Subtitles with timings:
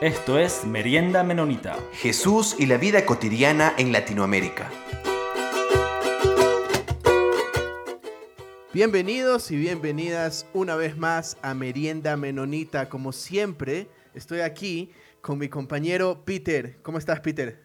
[0.00, 1.76] Esto es Merienda Menonita.
[1.94, 4.70] Jesús y la vida cotidiana en Latinoamérica.
[8.72, 12.90] Bienvenidos y bienvenidas una vez más a Merienda Menonita.
[12.90, 14.92] Como siempre, estoy aquí
[15.22, 16.76] con mi compañero Peter.
[16.82, 17.64] ¿Cómo estás, Peter?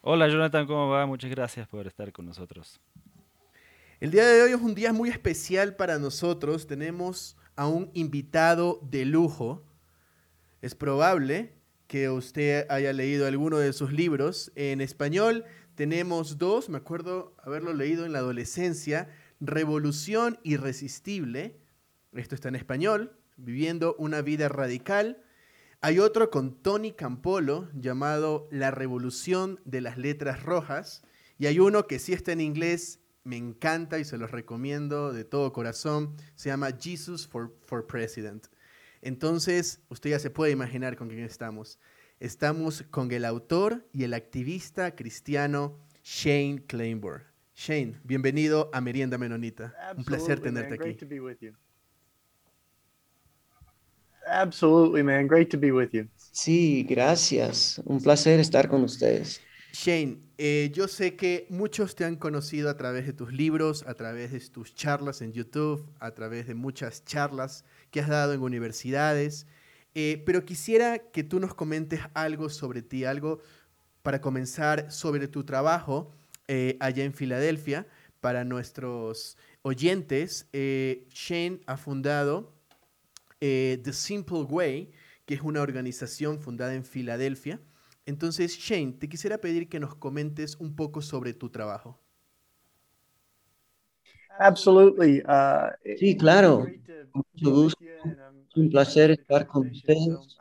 [0.00, 1.04] Hola, Jonathan, ¿cómo va?
[1.04, 2.80] Muchas gracias por estar con nosotros.
[4.02, 6.66] El día de hoy es un día muy especial para nosotros.
[6.66, 9.64] Tenemos a un invitado de lujo.
[10.60, 11.52] Es probable
[11.86, 14.50] que usted haya leído alguno de sus libros.
[14.56, 15.44] En español
[15.76, 21.60] tenemos dos, me acuerdo haberlo leído en la adolescencia, Revolución Irresistible.
[22.12, 25.22] Esto está en español, Viviendo una vida radical.
[25.80, 31.04] Hay otro con Tony Campolo llamado La Revolución de las Letras Rojas.
[31.38, 35.24] Y hay uno que sí está en inglés, me encanta y se los recomiendo de
[35.24, 36.16] todo corazón.
[36.34, 38.46] Se llama Jesus for, for President.
[39.00, 41.78] Entonces, usted ya se puede imaginar con quién estamos.
[42.20, 47.22] Estamos con el autor y el activista cristiano Shane Kleinborg.
[47.54, 49.74] Shane, bienvenido a Merienda Menonita.
[49.96, 50.96] Un placer tenerte aquí.
[54.26, 55.26] Absolutely, man.
[55.26, 56.08] Great to be with you.
[56.16, 57.80] Sí, gracias.
[57.84, 59.40] Un placer estar con ustedes.
[59.72, 63.94] Shane, eh, yo sé que muchos te han conocido a través de tus libros, a
[63.94, 68.42] través de tus charlas en YouTube, a través de muchas charlas que has dado en
[68.42, 69.46] universidades,
[69.94, 73.40] eh, pero quisiera que tú nos comentes algo sobre ti, algo
[74.02, 76.12] para comenzar sobre tu trabajo
[76.48, 77.86] eh, allá en Filadelfia.
[78.20, 82.52] Para nuestros oyentes, Shane ha fundado
[83.40, 84.92] The Simple Way,
[85.26, 87.58] que es una organización fundada en Filadelfia
[88.04, 91.98] entonces, Shane, te quisiera pedir que nos comentes un poco sobre tu trabajo.
[94.38, 95.20] Absolutely.
[95.20, 96.66] Uh, sí, claro.
[97.12, 97.84] mucho gusto.
[97.84, 100.38] Es un placer estar con ustedes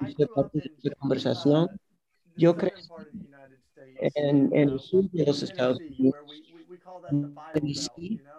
[0.00, 1.68] y ser parte de esta conversación.
[2.36, 2.72] Yo creo
[4.14, 6.16] en, en el sur de los Estados Unidos,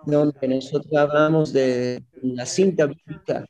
[0.06, 3.46] donde nosotros hablamos de la cinta bíblica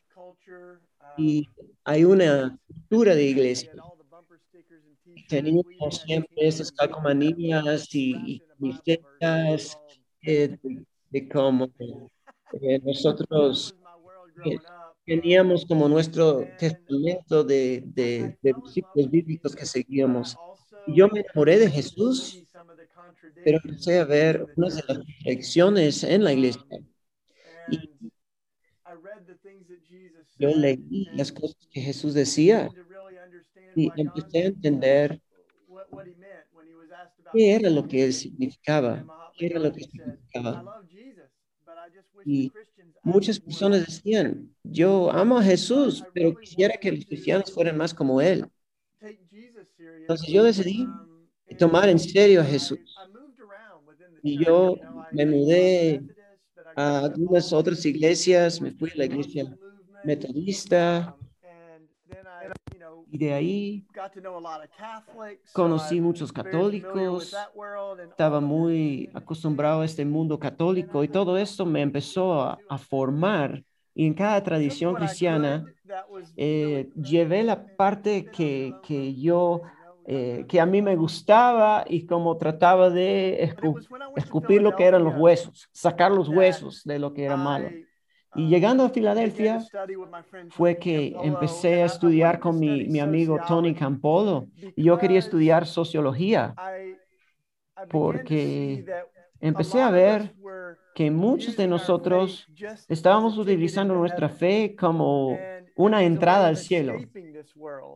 [1.18, 1.48] y
[1.84, 3.72] hay una cultura de iglesia
[5.32, 8.74] teníamos siempre esas calcomanías y, y
[10.24, 10.58] eh,
[11.10, 11.70] de, cómo
[12.62, 13.74] eh, nosotros
[14.46, 14.58] eh,
[15.06, 20.36] teníamos como nuestro testamento de, de, de versículos bíblicos que seguíamos.
[20.88, 22.44] Yo me enamoré de Jesús,
[23.46, 26.66] pero empecé a ver unas de las lecciones en la iglesia.
[27.70, 27.90] Y
[30.38, 32.70] yo leí las cosas que Jesús decía
[33.76, 35.22] y empecé a entender
[37.32, 39.06] qué era lo que él significaba,
[39.38, 40.84] qué era lo que significaba.
[42.26, 42.52] Y
[43.04, 48.22] muchas personas decían, yo amo a Jesús, pero quisiera que los cristianos fueran más como
[48.22, 48.46] él.
[50.02, 50.88] Entonces yo decidí
[51.58, 52.80] tomar en serio a Jesús.
[54.24, 54.76] Y yo
[55.12, 56.04] me mudé
[56.76, 59.58] a algunas otras iglesias, me fui a la iglesia
[60.04, 61.16] metodista,
[63.12, 63.86] y de ahí
[65.52, 67.36] conocí muchos católicos,
[68.10, 73.64] estaba muy acostumbrado a este mundo católico y todo esto me empezó a, formar.
[73.94, 75.66] Y en cada tradición cristiana
[76.38, 79.62] eh, llevé la parte que, que yo
[80.06, 83.44] eh, que a mí me gustaba y como trataba de
[84.16, 87.70] escupir lo que eran los huesos, sacar los huesos de lo que era malo.
[88.36, 89.60] Y llegando a Filadelfia
[90.50, 94.48] fue que empecé a estudiar con mi, mi amigo Tony Campolo.
[94.76, 96.56] Y yo quería estudiar sociología
[97.90, 98.86] porque
[99.40, 100.34] empecé a ver
[100.94, 102.48] que muchos de nosotros
[102.88, 105.38] estábamos utilizando nuestra fe como
[105.76, 106.96] una entrada al cielo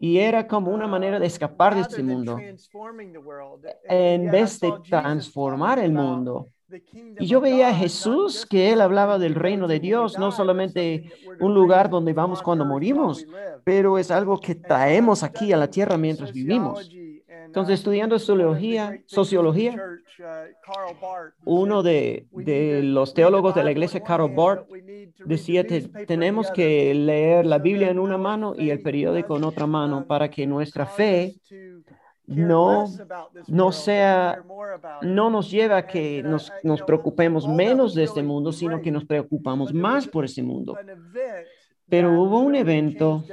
[0.02, 2.38] y era como una manera de escapar de este mundo
[3.84, 6.50] en vez de transformar el mundo.
[7.20, 11.54] Y yo veía a Jesús que él hablaba del reino de Dios, no solamente un
[11.54, 13.26] lugar donde vamos cuando morimos,
[13.64, 16.90] pero es algo que traemos aquí a la tierra mientras vivimos.
[17.28, 19.76] Entonces, estudiando sociología, sociología
[21.46, 24.68] uno de, de, los teólogos de la iglesia, Karl Barth,
[25.26, 29.68] decía que tenemos que leer la Biblia en una mano y el periódico en otra
[29.68, 31.36] mano para que nuestra fe
[32.28, 32.86] no,
[33.48, 34.44] no sea,
[35.02, 39.06] no nos lleva a que nos, nos preocupemos menos de este mundo, sino que nos
[39.06, 40.74] preocupamos más por ese mundo.
[41.90, 43.24] Pero hubo un evento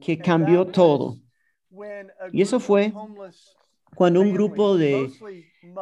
[0.00, 1.16] que cambió todo.
[2.32, 2.92] Y eso fue
[3.94, 5.16] cuando un grupo de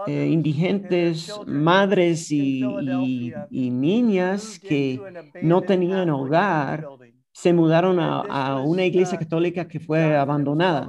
[0.06, 5.06] eh, indigentes, madres y, y- y niñas que
[5.40, 6.92] no tenían hogar,
[7.36, 10.88] se mudaron a, a una iglesia católica que fue abandonada.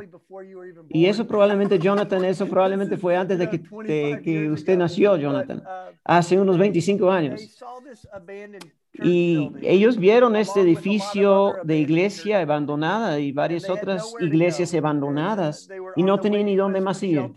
[0.87, 5.61] Y eso probablemente, Jonathan, eso probablemente fue antes de que, de que usted nació, Jonathan,
[6.05, 7.61] hace unos 25 años.
[8.93, 15.67] Y ellos vieron este edificio de iglesia abandonada y varias otras iglesias abandonadas
[15.97, 17.29] y no tenían ni dónde más ir.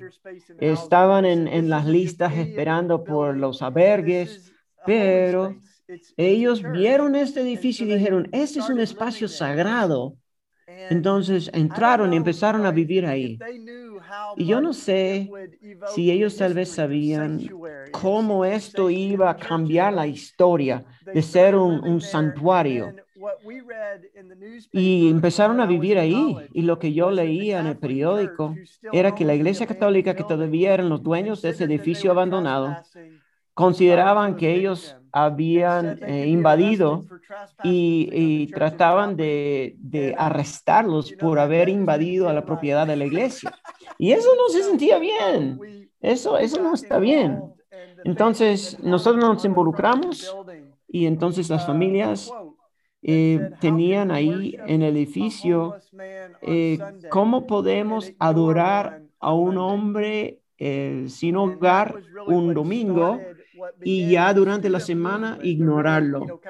[0.60, 4.52] Estaban en, en las listas esperando por los albergues,
[4.86, 5.56] pero
[6.16, 10.16] ellos vieron este edificio y dijeron, este es un espacio sagrado.
[10.88, 13.38] Entonces entraron y empezaron a vivir ahí.
[14.36, 15.30] Y yo no sé
[15.94, 17.40] si ellos tal vez sabían
[17.92, 22.94] cómo esto iba a cambiar la historia de ser un, un santuario.
[24.72, 26.36] Y empezaron a vivir ahí.
[26.52, 28.54] Y lo que yo leía en el periódico
[28.92, 32.76] era que la Iglesia Católica, que todavía eran los dueños de ese edificio abandonado,
[33.60, 37.04] consideraban que ellos habían eh, invadido
[37.62, 43.52] y, y trataban de, de arrestarlos por haber invadido a la propiedad de la iglesia.
[43.98, 45.60] Y eso no se sentía bien.
[46.00, 47.42] Eso, eso no está bien.
[48.02, 50.34] Entonces, nosotros nos involucramos
[50.88, 52.32] y entonces las familias
[53.02, 55.76] eh, tenían ahí en el edificio
[56.40, 56.78] eh,
[57.10, 60.38] cómo podemos adorar a un hombre
[61.06, 63.18] sin hogar un domingo
[63.82, 66.40] y ya durante la semana ignorarlo.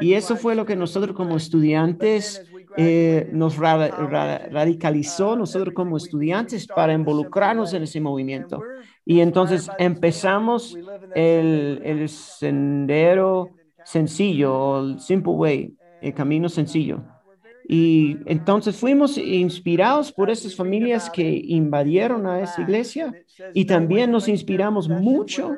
[0.00, 2.44] Y eso fue lo que nosotros como estudiantes
[2.76, 8.62] eh, nos ra- ra- radicalizó, nosotros como estudiantes, para involucrarnos en ese movimiento.
[9.04, 10.76] Y entonces empezamos
[11.14, 13.50] el, el sendero
[13.84, 17.02] sencillo, el simple way, el camino sencillo.
[17.72, 23.14] Y entonces fuimos inspirados por esas familias que invadieron a esa iglesia
[23.54, 25.56] y también nos inspiramos mucho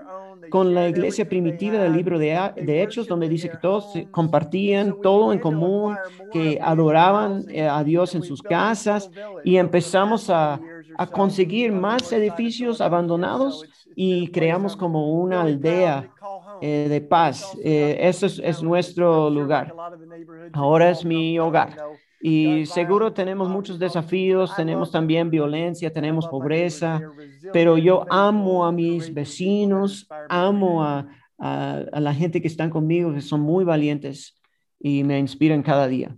[0.52, 5.32] con la iglesia primitiva del libro de, de Hechos, donde dice que todos compartían todo
[5.32, 5.96] en común,
[6.31, 9.10] que adoraban eh, a Dios en sus casas
[9.44, 10.60] y empezamos a,
[10.99, 13.64] a conseguir más edificios abandonados
[13.96, 16.10] y creamos como una aldea
[16.60, 17.56] eh, de paz.
[17.64, 19.75] Eh, eso es, es nuestro lugar.
[20.52, 21.78] Ahora es mi hogar.
[22.24, 27.00] Y seguro tenemos muchos desafíos, tenemos también violencia, tenemos pobreza,
[27.52, 31.08] pero yo amo a mis vecinos, amo a,
[31.38, 34.40] a, a la gente que están conmigo, que son muy valientes
[34.78, 36.16] y me inspiran cada día.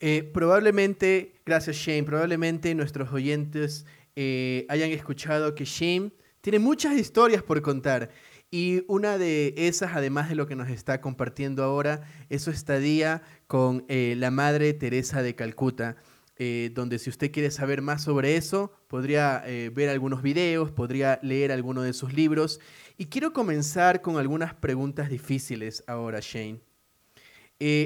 [0.00, 3.84] Eh, probablemente, gracias Shane, probablemente nuestros oyentes
[4.14, 8.10] eh, hayan escuchado que Shane tiene muchas historias por contar.
[8.50, 13.22] Y una de esas, además de lo que nos está compartiendo ahora, es su estadía
[13.46, 15.96] con eh, la Madre Teresa de Calcuta,
[16.36, 21.18] eh, donde si usted quiere saber más sobre eso, podría eh, ver algunos videos, podría
[21.22, 22.58] leer alguno de sus libros.
[22.96, 26.60] Y quiero comenzar con algunas preguntas difíciles ahora, Shane.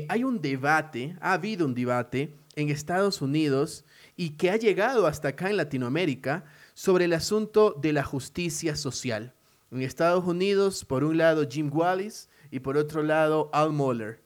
[0.09, 3.85] Hay un debate, ha habido un debate en Estados Unidos
[4.17, 6.45] y que ha llegado hasta acá en Latinoamérica
[6.75, 9.33] sobre el asunto de la justicia social.
[9.73, 14.23] En Estados Unidos, por un lado Jim Wallis y por otro lado Al Mohler,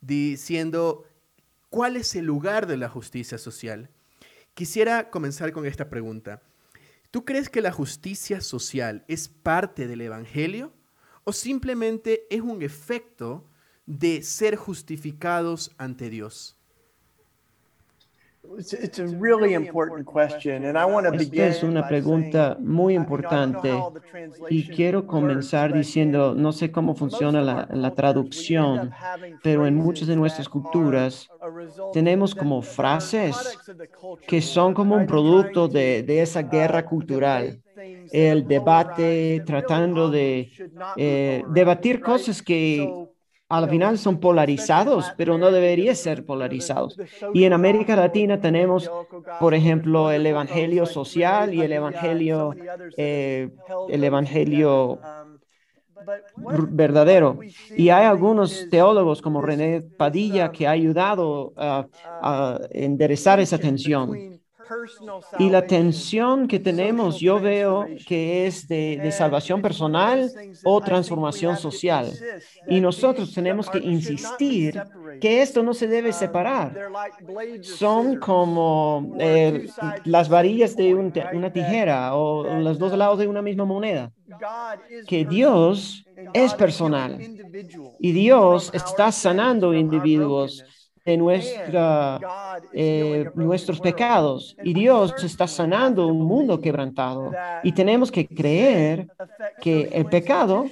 [0.00, 1.04] diciendo
[1.68, 3.90] cuál es el lugar de la justicia social.
[4.54, 6.40] Quisiera comenzar con esta pregunta.
[7.10, 10.72] ¿Tú crees que la justicia social es parte del Evangelio
[11.24, 13.44] o simplemente es un efecto
[13.84, 16.56] de ser justificados ante Dios?
[18.58, 19.02] Esta
[21.46, 23.72] es una pregunta muy importante
[24.48, 28.90] y quiero comenzar diciendo, no sé cómo funciona la, la traducción,
[29.42, 31.28] pero en muchas de nuestras culturas
[31.92, 33.36] tenemos como frases
[34.26, 37.62] que son como un producto to, de, de esa uh, guerra cultural,
[38.10, 40.50] el debate tratando de
[40.96, 43.06] eh, debatir cosas que
[43.48, 46.98] al final son polarizados, pero no deberían ser polarizados.
[47.32, 48.92] Y en América Latina tenemos,
[49.36, 52.58] por ejemplo, el evangelio social y el evangelio,
[52.96, 53.50] eh,
[53.86, 55.04] el evangelio
[56.48, 57.38] r- verdadero.
[57.74, 61.88] Y hay algunos teólogos como René Padilla que ha ayudado a,
[62.20, 64.26] a enderezar esa tensión.
[65.38, 70.30] Y la tensión que tenemos, yo veo que es de, de salvación personal
[70.64, 72.10] o transformación social.
[72.68, 74.82] Y nosotros tenemos que insistir
[75.20, 76.74] que esto no se debe separar.
[77.62, 79.66] Son como eh,
[80.04, 84.12] las varillas de un una tijera o los dos lados de una misma moneda.
[85.06, 87.18] Que Dios es personal.
[87.98, 90.64] y Dios está sanando individuos
[91.06, 92.18] de nuestra,
[92.72, 94.56] eh, nuestros pecados.
[94.64, 97.30] Y Dios está sanando un mundo quebrantado.
[97.62, 99.06] Y tenemos que creer
[99.60, 100.66] que el pecado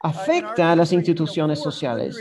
[0.00, 2.16] afecta a las instituciones sociales.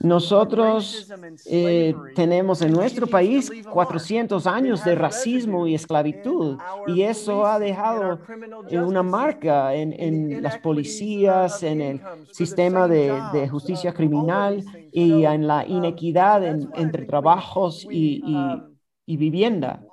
[0.00, 1.06] Nosotros
[1.44, 8.20] eh, tenemos en nuestro país 400 años de racismo y esclavitud y eso ha dejado
[8.68, 12.00] eh, una marca en, las policías, en el
[12.30, 19.89] sistema de, justicia criminal y en la inequidad en- entre trabajos y vivienda.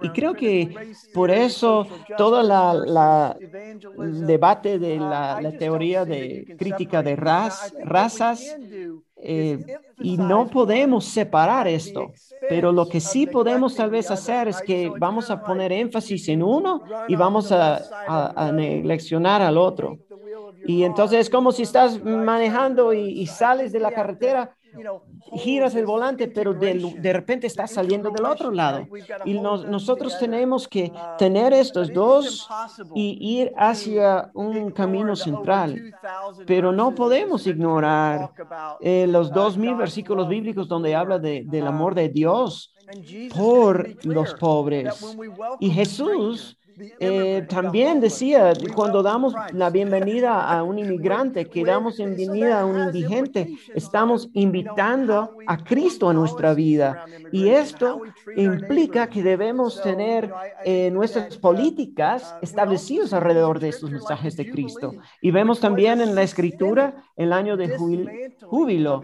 [0.00, 0.78] Y creo que
[1.12, 3.42] por eso toda la, la-
[3.96, 8.58] el debate de la, la teoría de crítica de raz- razas
[9.16, 9.64] eh,
[9.98, 12.12] y no podemos separar esto,
[12.46, 16.42] pero lo que sí podemos tal vez hacer es que vamos a poner énfasis en
[16.42, 20.00] uno y vamos a, a, a negleccionar al otro.
[20.62, 24.56] Y entonces es como si estás manejando y, y sales de la carretera,
[25.38, 28.86] giras el volante, pero de, de repente estás saliendo del otro lado.
[29.24, 32.48] Y nos- nosotros tenemos que tener estos dos
[32.94, 35.92] y ir hacia un camino central.
[36.46, 38.30] Pero no podemos ignorar
[38.80, 42.74] eh, los dos mil versículos bíblicos donde habla de- del amor de Dios
[43.36, 44.94] por los pobres.
[45.60, 46.56] Y Jesús
[47.00, 52.80] eh, también decía, cuando damos la bienvenida a un inmigrante, que damos bienvenida a un
[52.80, 57.04] indigente, estamos invitando a Cristo a nuestra vida.
[57.32, 58.02] Y esto
[58.36, 60.32] implica que debemos tener
[60.64, 64.94] eh, nuestras políticas establecidas alrededor de estos mensajes de Cristo.
[65.20, 67.76] Y vemos también en la escritura el año de
[68.42, 69.02] júbilo,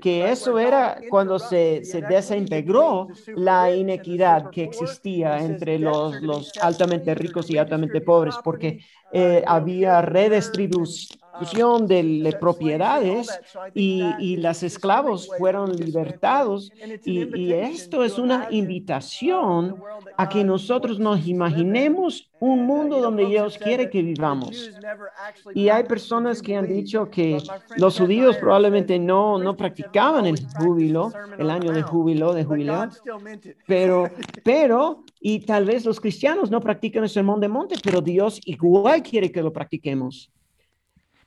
[0.00, 7.11] que eso era cuando se, se desintegró la inequidad que existía entre los, los altamente
[7.14, 8.80] ricos y altamente pobres, porque
[9.12, 11.21] eh, había redistribución
[11.86, 13.28] de, de propiedades
[13.74, 16.70] y, y los esclavos fueron libertados.
[17.04, 19.76] Y, y esto es una invitación
[20.16, 24.70] a que nosotros nos imaginemos un mundo donde Dios quiere que vivamos.
[25.54, 27.38] Y hay personas que han dicho que
[27.76, 32.88] los judíos probablemente no, no practicaban el júbilo, el año de júbilo, de jubileo,
[33.66, 34.10] pero,
[34.42, 39.02] pero, y tal vez los cristianos no practican el sermón de monte, pero Dios igual
[39.02, 40.30] quiere que lo practiquemos.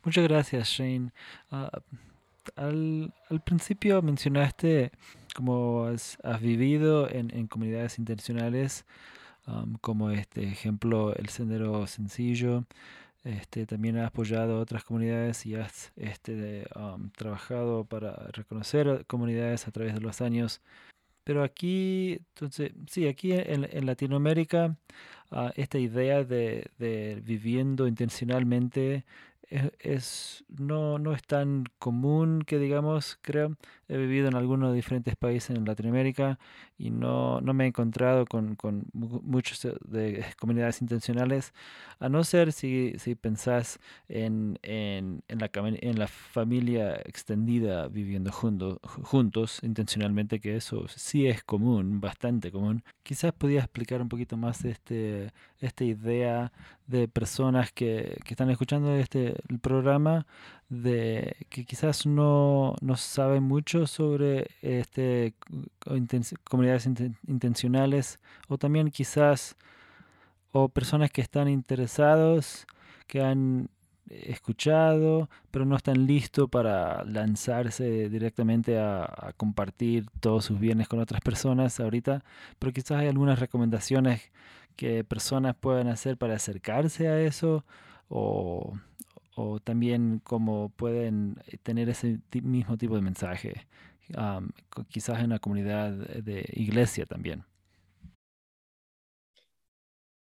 [0.05, 1.11] Muchas gracias, Shane.
[1.49, 1.81] Ah,
[2.55, 3.11] al,
[3.43, 4.91] principio mencionaste
[5.33, 8.85] cómo has, vivido en, comunidades intencionales,
[9.81, 12.65] como este ejemplo, el Sendero Sencillo.
[13.23, 19.71] Este, también has apoyado otras comunidades y has este, am, trabajado para reconocer comunidades a
[19.71, 20.61] través de los años.
[21.23, 24.77] Pero aquí, entonces, sí, aquí en, Latinoamérica,
[25.31, 29.03] ah, esta idea de, de viviendo intencionalmente
[29.49, 33.55] es, no, no es tan común que digamos, creo.
[33.87, 36.39] He vivido en algunos diferentes países en Latinoamérica
[36.77, 41.53] y no, no me he encontrado con, con mu- muchos de, de comunidades intencionales,
[41.99, 48.31] a no ser si, si pensás en, en, en la, en la familia extendida viviendo
[48.31, 52.83] junto- ju- juntos intencionalmente, que eso sí es común, bastante común.
[53.03, 56.51] Quizás podías explicar un poquito más este, esta idea
[56.87, 60.25] de personas que, que están escuchando este el programa
[60.69, 65.35] de que quizás no, no saben mucho sobre este
[66.43, 69.55] comunidades inten- intencionales o también quizás
[70.51, 72.65] o personas que están interesados
[73.07, 73.69] que han
[74.09, 80.99] escuchado pero no están listos para lanzarse directamente a, a compartir todos sus bienes con
[80.99, 82.23] otras personas ahorita
[82.59, 84.31] pero quizás hay algunas recomendaciones
[84.75, 87.65] que personas puedan hacer para acercarse a eso
[88.09, 88.73] o,
[89.35, 93.67] o también cómo pueden eh, tener ese mismo tipo de mensaje,
[94.69, 97.43] co- quizás en la comunidad de iglesia también.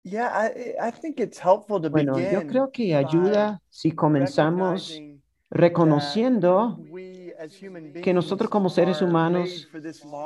[0.04, 5.02] Yeah, I, I think it's helpful to Bueno, yo creo que ayuda si comenzamos
[5.50, 9.68] recognizing reconociendo that we as human que nosotros beings como seres are humanos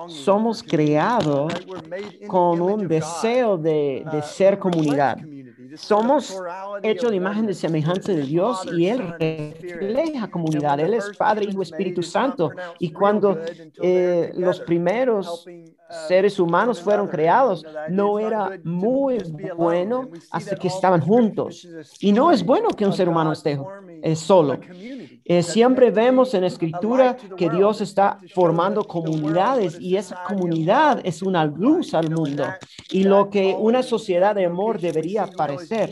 [0.07, 1.53] somos creados
[2.29, 5.17] con un deseo de, Uh, de we ser comunidad.
[5.77, 6.37] Somos
[6.83, 10.81] hechos de imagen de semejanza de Dios y Él refleja comunidad.
[10.81, 12.51] Él es Padre, Hijo, Espíritu Santo.
[12.79, 13.39] Y cuando
[13.83, 15.73] eh, los primeros uh,
[16.09, 19.19] seres humanos fueron creados, no era muy
[19.57, 21.67] bueno hasta que estaban juntos.
[22.01, 23.59] Y no es bueno que un ser humano esté
[24.03, 24.59] eh, solo.
[25.25, 31.45] Eh, siempre vemos en escritura que Dios está formando comunidades y esa comunidad es una
[31.45, 32.45] luz al mundo.
[32.91, 35.91] Y lo que una sociedad de amor debería parecer.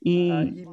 [0.00, 0.64] Y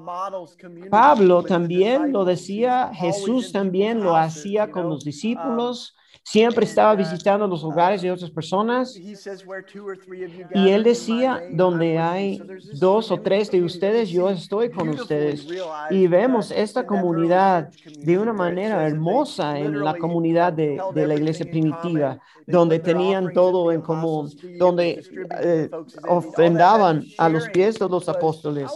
[0.89, 5.95] Pablo también lo decía, Jesús también lo hacía con los discípulos.
[6.23, 8.95] Siempre estaba visitando los hogares de otras personas.
[8.95, 12.41] Y él decía, donde hay
[12.73, 15.47] dos o tres de ustedes, yo estoy con ustedes.
[15.89, 17.69] Y vemos esta comunidad
[17.99, 23.81] de una manera hermosa en la comunidad de, la iglesia primitiva, donde tenían todo en
[23.81, 25.03] común, donde
[25.41, 25.69] eh,
[26.07, 28.71] ofrendaban a los pies de los apóstoles.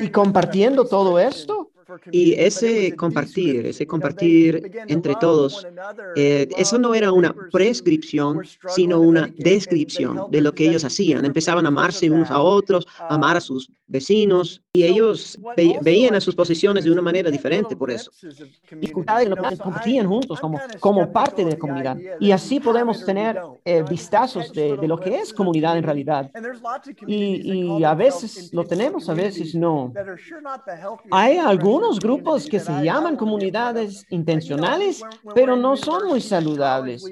[0.00, 1.70] Y compartiendo todo esto,
[2.10, 5.66] y ese compartir, ese compartir entre todos,
[6.16, 11.24] eh, eso no era una prescripción, sino una descripción de lo que ellos hacían.
[11.24, 15.38] Empezaban a amarse unos a otros, amar a sus vecinos, y ellos
[15.80, 18.10] veían a sus posiciones de una manera diferente por eso.
[18.80, 21.96] Y compartían juntos como, como parte de la comunidad.
[22.20, 26.30] Y así podemos tener eh, vistazos de, de, lo que es comunidad en realidad.
[27.06, 29.92] Y, y a veces lo tenemos, a veces no.
[31.10, 31.38] Hay
[31.76, 35.02] algunos grupos que se llaman comunidades intencionales,
[35.34, 37.04] pero no son muy saludables.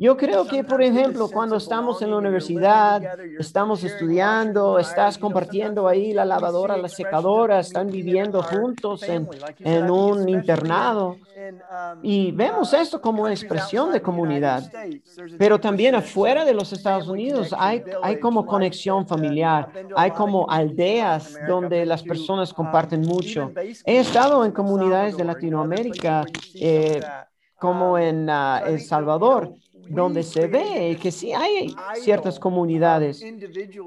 [0.00, 3.02] Yo creo que, por ejemplo, cuando estamos en la universidad,
[3.36, 9.28] estamos estudiando, estás compartiendo ahí la lavadora, la secadora, están viviendo juntos en,
[9.58, 11.16] en un internado.
[12.00, 14.70] Y vemos esto como expresión de comunidad.
[15.36, 21.36] Pero también afuera de los Estados Unidos hay, hay como conexión familiar, hay como aldeas
[21.48, 23.50] donde las personas comparten mucho.
[23.84, 26.24] He estado en comunidades de Latinoamérica,
[26.54, 27.00] eh,
[27.58, 29.52] como en ah, El Salvador,
[29.90, 33.24] donde se ve que sí hay ciertas comunidades.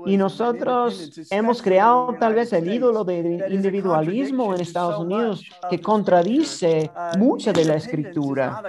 [0.06, 6.92] Y nosotros hemos creado tal vez el ídolo de individualismo en Estados Unidos que contradice
[7.18, 8.64] mucha de la escritura.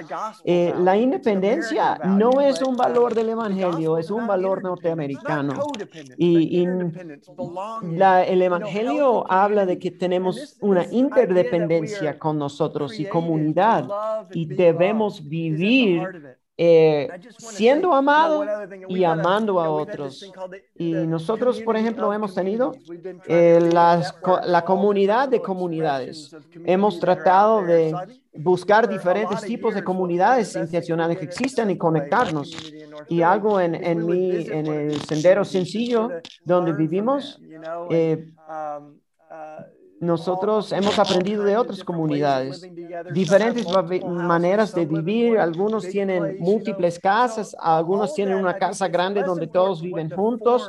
[0.45, 5.55] Eh, la independencia no es un valor del Evangelio, es un valor norteamericano.
[6.17, 13.89] Y, el Evangelio habla de que tenemos una interdependencia con nosotros y comunidad
[14.33, 18.45] y debemos vivir eh, siendo amado
[18.89, 20.31] y amando a otros.
[20.77, 22.75] Y nosotros, por ejemplo, hemos tenido
[23.27, 26.35] eh, la comunidad de comunidades.
[26.65, 27.95] Hemos tratado de
[28.35, 32.55] buscar diferentes tipos de comunidades intencionales que existan y conectarnos.
[33.09, 36.11] Y algo en, en, mi, en el sendero sencillo
[36.45, 37.41] donde vivimos,
[37.91, 38.29] eh,
[40.03, 42.69] nosotros hemos aprendido de otras comunidades,
[43.15, 43.65] diferentes
[44.05, 45.39] maneras de vivir.
[45.39, 50.69] Algunos tienen múltiples casas, algunos tienen una casa grande donde todos viven juntos.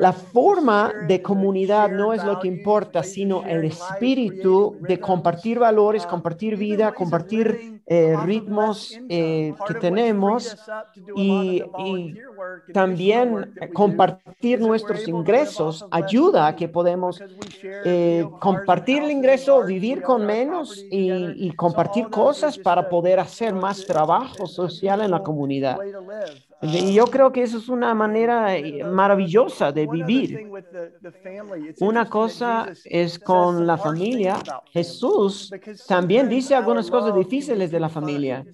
[0.00, 6.06] La forma de comunidad no es lo que importa, sino el espíritu de compartir valores,
[6.06, 10.56] compartir vida, compartir eh, ritmos eh, que tenemos
[11.14, 11.62] y,
[12.72, 17.22] también compartir nuestros ingresos ayuda a que podemos
[17.62, 24.46] eh, compartir el ingreso, vivir con menos y, compartir cosas para poder hacer más trabajo
[24.48, 25.78] social en la comunidad.
[26.62, 30.50] Y yo creo que eso es una manera eh, maravillosa de vivir.
[31.80, 34.38] Una cosa es con la familia.
[34.70, 35.52] Jesús
[35.86, 38.44] también dice algunas cosas difíciles de la familia.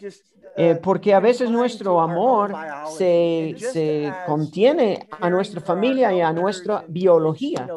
[0.54, 2.54] Eh, porque a veces nuestro amor
[2.98, 7.68] se, se, contiene a nuestra familia y a nuestra biología,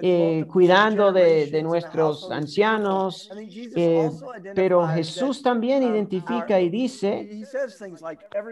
[0.00, 3.30] eh, cuidando de, de, nuestros ancianos.
[3.76, 4.10] Eh,
[4.54, 7.28] pero Jesús también identifica y dice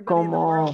[0.04, 0.70] como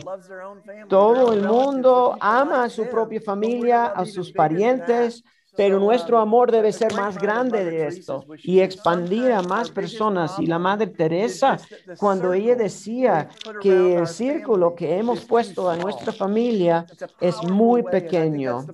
[0.88, 5.22] todo el mundo ama a su propia familia, a sus parientes,
[5.60, 10.38] pero nuestro amor debe ser más grande de esto y expandir a más personas.
[10.38, 11.58] Y la Madre Teresa,
[11.98, 13.28] cuando ella decía
[13.60, 16.86] que el círculo que hemos puesto a nuestra familia
[17.20, 18.64] es muy pequeño.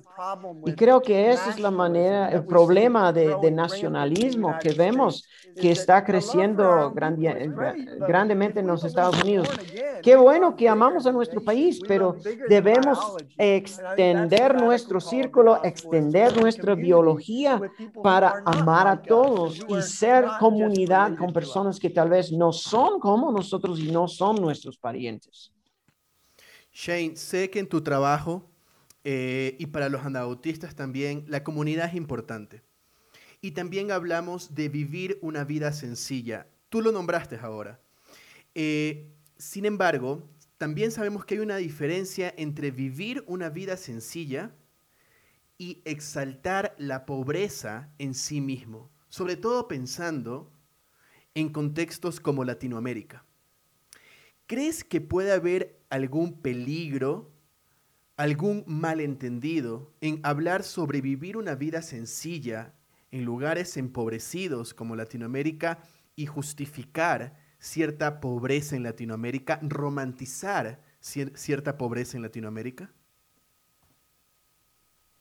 [0.65, 5.27] Y creo que esa es la manera, el problema de, nacionalismo que vemos
[5.59, 9.49] que está creciendo grandemente en los Estados Unidos.
[10.01, 12.15] Qué bueno que amamos a nuestro país, pero
[12.47, 17.61] debemos extender nuestro círculo, extender nuestro biología
[18.01, 23.31] para amar a todos y ser comunidad con personas que tal vez no son como
[23.31, 25.51] nosotros y no son nuestros parientes.
[26.71, 28.49] Shane, sé que en tu trabajo
[29.03, 32.61] eh, y para los anabautistas también, la comunidad es importante.
[33.41, 36.47] Y también hablamos de vivir una vida sencilla.
[36.69, 37.79] Tú lo nombraste ahora.
[38.53, 44.51] Eh, sin embargo, también sabemos que hay una diferencia entre vivir una vida sencilla
[45.57, 50.51] y exaltar la pobreza en sí mismo, sobre todo pensando
[51.35, 53.25] en contextos como Latinoamérica.
[54.45, 57.37] ¿Crees que puede haber algún peligro
[58.17, 62.73] algún malentendido en hablar sobre vivir una vida sencilla
[63.11, 65.79] en lugares empobrecidos como Latinoamérica
[66.15, 72.91] y justificar cierta pobreza en Latinoamérica, romantizar cierta pobreza en Latinoamérica?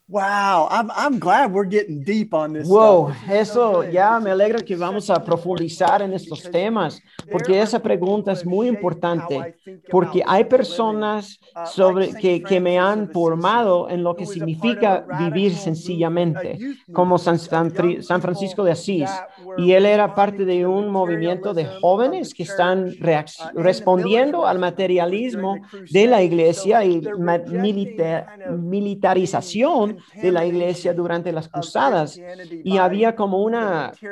[0.08, 2.68] Wow, I'm, I'm glad we're getting deep on this.
[2.68, 8.30] Wow, eso ya me alegra que vamos a profundizar en estos temas, porque esa pregunta
[8.30, 9.56] es muy importante,
[9.90, 15.56] porque hay personas uh, sobre que, que me han formado en lo que significa vivir
[15.56, 16.56] sencillamente,
[16.92, 19.10] como San, San, San Francisco de Asís,
[19.58, 25.56] y él era parte de un movimiento de jóvenes que están uh, respondiendo al materialismo
[25.90, 27.02] de la iglesia y
[27.48, 32.18] militar, militarización de la iglesia durante las cruzadas
[32.64, 33.54] y había como un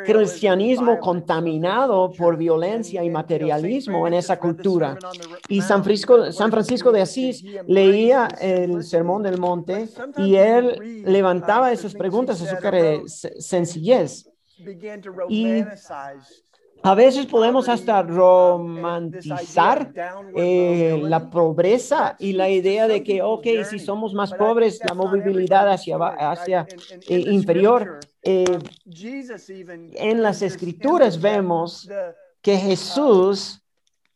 [0.04, 4.96] cristianismo contaminado por violencia y materialismo en esa cultura.
[5.48, 11.72] Y San Francisco, San Francisco de Asís leía el Sermón del Monte y él levantaba
[11.72, 14.28] esas preguntas acerca de sencillez.
[16.84, 19.90] A veces podemos hasta romantizar
[20.36, 25.72] eh, la pobreza y la idea de que, ok, si somos más pobres, la movilidad
[25.72, 26.66] hacia, hacia
[27.08, 28.00] eh, inferior.
[28.22, 28.44] Eh,
[29.94, 31.88] en las escrituras vemos
[32.42, 33.63] que Jesús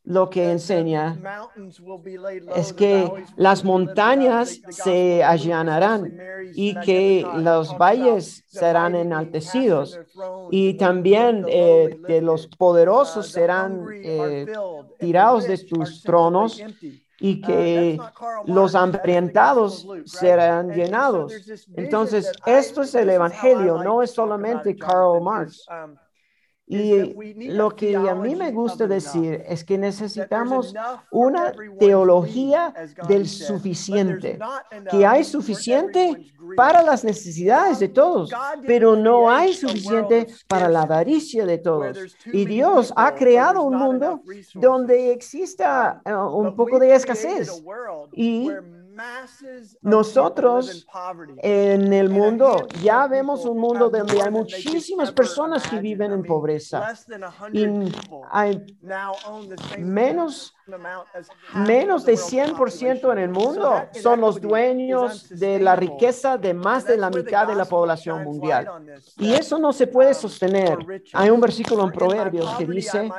[0.08, 1.18] lo que enseña
[2.56, 6.18] es que las montañas se allanarán
[6.54, 10.00] y que los valles serán enaltecidos
[10.50, 14.46] y también eh, que los poderosos serán eh,
[14.98, 16.58] tirados de sus tronos
[17.20, 18.00] y que
[18.46, 21.34] los hambrientados serán llenados.
[21.76, 25.66] Entonces, esto es el Evangelio, no es solamente Karl Marx.
[26.70, 30.74] Y lo que a mí me gusta decir es que necesitamos
[31.10, 32.74] una teología
[33.08, 34.38] del suficiente,
[34.90, 38.30] que hay suficiente para las necesidades de todos,
[38.66, 41.98] pero no hay suficiente para la avaricia de todos.
[42.26, 44.20] Y Dios ha creado un mundo
[44.54, 47.62] donde exista eh, un poco de escasez.
[48.12, 48.50] Y
[49.82, 50.86] nosotros
[51.42, 56.94] en el mundo ya vemos un mundo donde hay muchísimas personas que viven en pobreza.
[57.52, 57.66] Y
[58.30, 58.64] hay
[59.78, 60.54] menos,
[61.54, 66.96] menos de 100% en el mundo son los dueños de la riqueza de más de
[66.96, 68.68] la mitad de la población mundial.
[69.18, 70.78] Y eso no se puede sostener.
[71.12, 73.10] Hay un versículo en Proverbios que dice,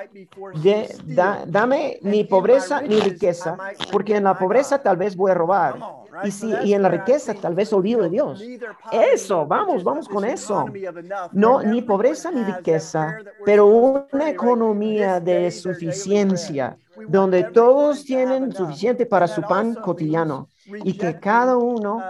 [1.48, 3.58] dame ni pobreza ni riqueza,
[3.92, 5.76] porque en la pobreza tal vez voy a robar
[6.24, 8.42] y, si, y en la riqueza tal vez olvido de Dios.
[8.92, 10.66] Eso, vamos, vamos con eso.
[11.32, 19.28] No, ni pobreza ni riqueza, pero una economía de suficiencia, donde todos tienen suficiente para
[19.28, 20.50] su pan cotidiano
[20.84, 22.02] y que cada uno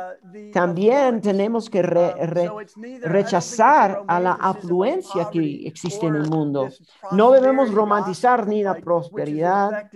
[0.53, 6.69] también tenemos que rechazar a la afluencia que existe en el mundo.
[7.11, 9.89] No debemos romantizar ni la prosperidad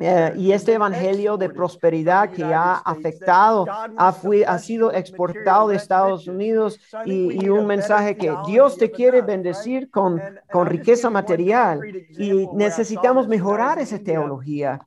[0.00, 4.14] eh, y este evangelio de prosperidad que ha afectado, ha,
[4.46, 9.90] ha sido exportado de Estados Unidos y, y, un mensaje que Dios te quiere bendecir
[9.90, 11.80] con, con riqueza material
[12.10, 14.80] y necesitamos mejorar esa teología.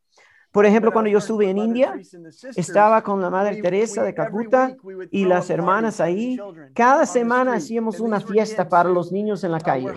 [0.55, 1.99] Por ejemplo, cuando yo estuve en India,
[2.55, 4.73] estaba con la Madre Teresa de Calcuta
[5.11, 6.39] y las hermanas ahí.
[6.73, 9.91] Cada semana hacíamos una fiesta para los niños en la calle.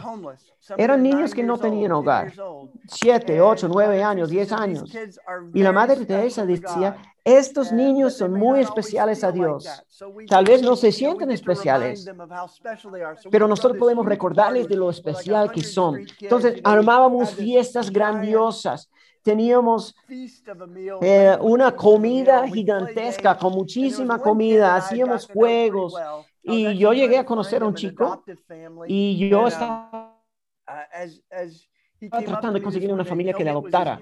[0.76, 2.32] Eran niños que no tenían hogar,
[2.88, 4.92] siete, ocho, nueve años, diez años.
[5.54, 9.64] Y la Madre Teresa decía, estos niños son muy especiales a Dios.
[10.28, 12.04] Tal vez no se sienten especiales,
[13.30, 16.04] pero nosotros podemos recordarles de lo especial que son.
[16.20, 18.90] Entonces, armábamos fiestas grandiosas
[19.28, 19.94] teníamos
[21.02, 25.94] eh, una comida gigantesca con muchísima comida, hacíamos juegos.
[26.42, 28.24] y yo llegué a conocer a un chico
[28.86, 30.18] y yo estaba
[32.00, 33.98] estaba tratando de conseguir una familia que le adoptara.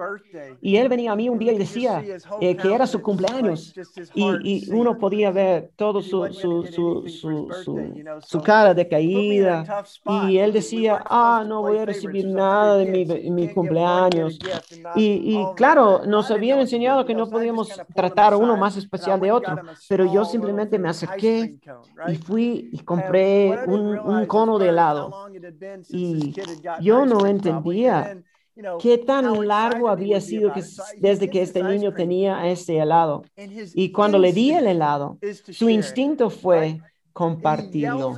[0.61, 2.03] Y él venía a mí un día y decía
[2.41, 3.75] eh, que era su cumpleaños.
[4.15, 7.49] Y, uno podía ver todo su, su, su, su,
[8.21, 9.85] su cara decaída.
[10.29, 14.39] Y él decía, ah, no voy a recibir nada de mi, mi cumpleaños.
[14.95, 19.57] Y, y, claro, nos habían enseñado que no podíamos tratar uno más especial de otro.
[19.89, 21.57] Pero yo simplemente me acerqué
[22.09, 25.29] y fui y compré un, un cono de helado.
[25.89, 26.35] Y
[26.81, 27.86] yo no entendía
[28.81, 30.63] qué tan largo había sido que,
[30.99, 33.25] desde que este niño tenía ese helado.
[33.75, 35.19] Y cuando le di el helado,
[35.51, 36.81] su instinto fue
[37.17, 38.15] compartirlo.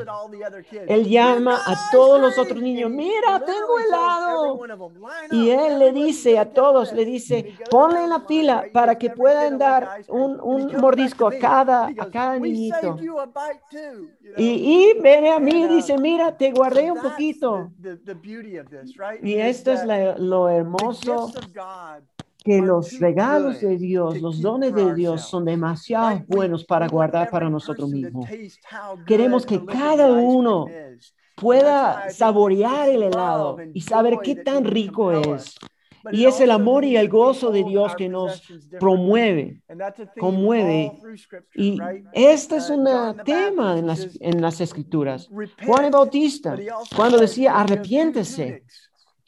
[0.88, 4.60] Él llama a todos los otros niños, mira, tengo helado.
[5.30, 9.56] Y él le dice a todos, le dice, ponle en la fila para que puedan
[9.56, 12.96] dar un, un mordisco a cada, a cada niñito.
[14.36, 14.46] Y,
[14.96, 17.70] y viene a mí y dice, mira, te guardé un poquito.
[19.22, 21.30] Y esto es la- lo hermoso
[22.48, 27.50] que los regalos de Dios, los dones de Dios son demasiado buenos para guardar para
[27.50, 28.26] nosotros mismos.
[29.06, 30.64] Queremos que cada uno
[31.36, 35.58] pueda saborear el helado y saber qué tan rico es.
[36.10, 38.42] Y es el amor y el gozo de Dios que nos
[38.80, 39.60] promueve,
[40.18, 40.92] conmueve.
[41.54, 41.78] Y
[42.14, 42.88] este es un
[43.26, 45.28] tema en las, en las escrituras.
[45.66, 46.56] Juan el Bautista,
[46.96, 48.62] cuando decía arrepiéntese,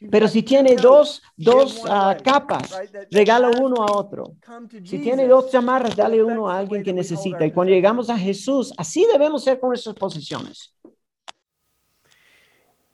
[0.09, 2.73] pero si tiene dos, dos ah, capas,
[3.11, 4.35] regala uno a otro.
[4.83, 7.45] Si tiene dos chamarras, dale uno a alguien que necesita.
[7.45, 10.73] Y cuando llegamos a Jesús, así debemos ser con nuestras posiciones.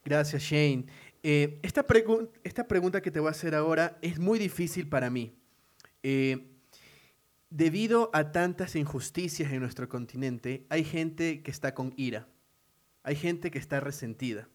[0.04, 0.86] Gracias, Shane.
[1.24, 5.10] Eh, esta, pregun- esta pregunta que te voy a hacer ahora es muy difícil para
[5.10, 5.34] mí.
[6.04, 6.48] Eh,
[7.50, 12.28] debido a tantas injusticias en nuestro continente, hay gente que está con ira.
[13.04, 14.50] Hay gente que está resentida.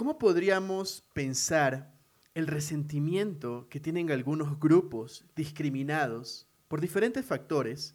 [0.00, 1.92] ¿Cómo podríamos pensar
[2.34, 7.94] el resentimiento que tienen algunos grupos discriminados por diferentes factores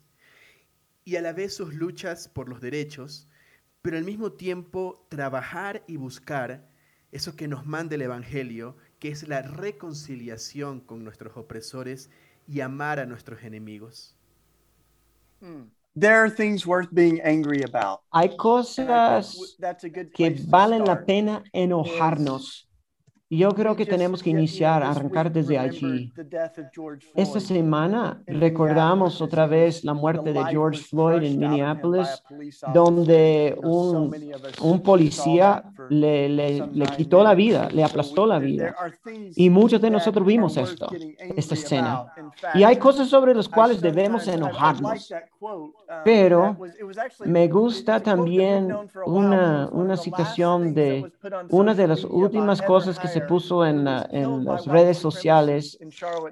[1.04, 3.28] y a la vez sus luchas por los derechos,
[3.82, 6.70] pero al mismo tiempo trabajar y buscar
[7.12, 12.12] eso que nos manda el Evangelio, que es la reconciliación con nuestros opresores
[12.48, 14.15] y amar a nuestros enemigos?
[15.98, 18.02] There are things worth being angry about.
[18.14, 22.66] Hay cosas That's a good que valen la pena enojarnos.
[23.28, 26.14] Y yo creo que tenemos que iniciar, arrancar desde allí.
[27.16, 32.22] Esta semana recordamos otra vez la muerte de George Floyd en Minneapolis,
[32.72, 34.16] donde un,
[34.62, 38.76] un policía le, le, le quitó la vida, le aplastó la vida.
[39.36, 40.88] Y muchos de nosotros vimos esto,
[41.36, 42.06] esta escena.
[42.54, 45.12] Y hay cosas sobre las cuales debemos enojarnos.
[46.04, 46.58] Pero
[47.26, 48.72] me gusta también
[49.08, 51.12] una, una citación de
[51.50, 55.80] una de las últimas cosas que se puso en, en las redes sociales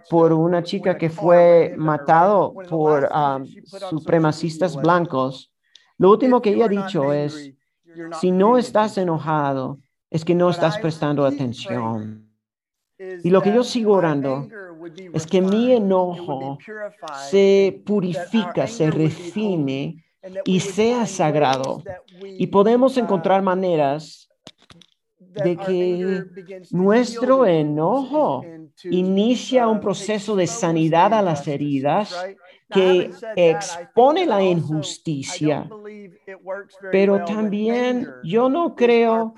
[0.09, 3.45] por una chica que fue matado por um,
[3.89, 5.49] supremacistas blancos.
[5.97, 7.53] Lo último que ella ha dicho es,
[8.19, 9.79] si no estás enojado,
[10.11, 12.29] es que no estás prestando atención.
[13.23, 14.49] Y lo que yo sigo orando
[15.13, 16.57] es que mi enojo
[17.29, 20.03] se purifica, se refine
[20.43, 21.81] y sea sagrado.
[22.37, 24.27] Y podemos encontrar maneras
[25.33, 28.43] de que nuestro enojo
[28.83, 32.13] inicia un proceso de sanidad a las heridas
[32.69, 35.69] que expone la injusticia,
[36.91, 39.35] pero también yo no creo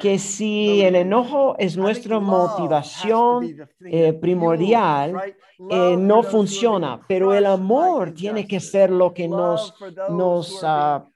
[0.00, 5.34] que si el enojo es nuestra motivación eh, primordial,
[5.70, 9.74] eh, no funciona, pero el amor tiene que ser lo que nos,
[10.08, 11.06] nos, ah,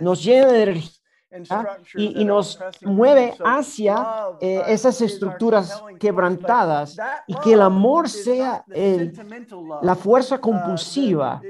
[0.00, 0.95] nos llena de energía
[1.50, 1.76] ¿ah?
[1.94, 3.94] y, y nos mueve hacia
[4.40, 9.12] eh, esas estructuras quebrantadas y que el amor sea el-
[9.82, 11.40] la fuerza compulsiva.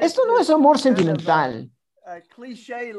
[0.00, 1.70] Esto no es amor sentimental.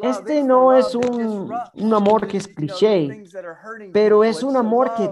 [0.04, 3.24] Este no es un, un amor que es cliché,
[3.92, 5.10] pero es un amor que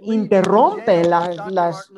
[0.00, 1.88] interrompe la- las,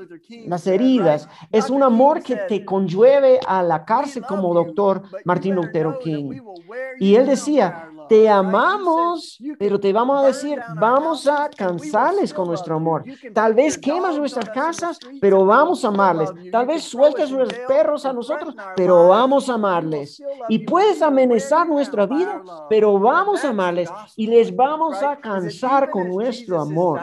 [0.47, 1.27] las heridas.
[1.51, 6.39] Es un amor que te conllueve a la cárcel como doctor Martín Lutero King.
[6.99, 12.77] Y él decía, te amamos, pero te vamos a decir, vamos a cansarles con nuestro
[12.77, 13.05] amor.
[13.33, 16.31] Tal vez quemas nuestras casas, pero vamos a amarles.
[16.51, 20.23] Tal vez sueltas nuestros perros a nosotros, pero vamos a amarles.
[20.49, 26.09] Y puedes amenazar nuestra vida, pero vamos a amarles y les vamos a cansar con
[26.09, 27.01] nuestro amor.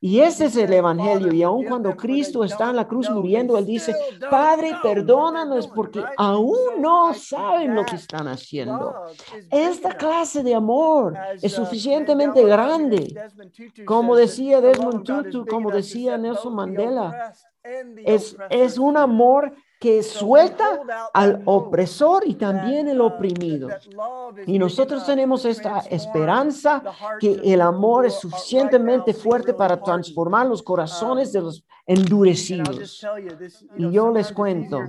[0.00, 1.32] Y ese es el Evangelio.
[1.32, 3.94] Y aun cuando Cristo está en la cruz muriendo, Él dice,
[4.30, 8.94] Padre, perdónanos porque aún no saben lo que están haciendo.
[9.50, 13.14] Esta clase de amor es suficientemente grande.
[13.84, 17.34] Como decía Desmond Tutu, como decía Nelson Mandela,
[18.04, 20.80] es, es un amor que suelta
[21.12, 23.68] al opresor y también el oprimido.
[24.46, 26.82] Y nosotros tenemos esta esperanza
[27.20, 33.06] que el amor es suficientemente fuerte para transformar los corazones de los endurecidos.
[33.76, 34.80] Y yo les cuento,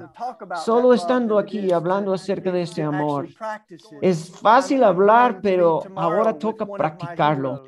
[0.66, 3.28] solo estando aquí hablando acerca de este amor,
[4.02, 7.64] es fácil hablar, pero ahora toca practicarlo.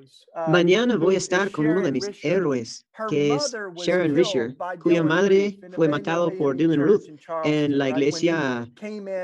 [0.48, 5.60] Mañana voy a estar con uno de mis héroes, que es Sharon Risher, cuya madre
[5.74, 7.04] fue matado por Dylan Roof.
[7.44, 8.68] en la iglesia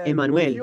[0.06, 0.62] Emmanuel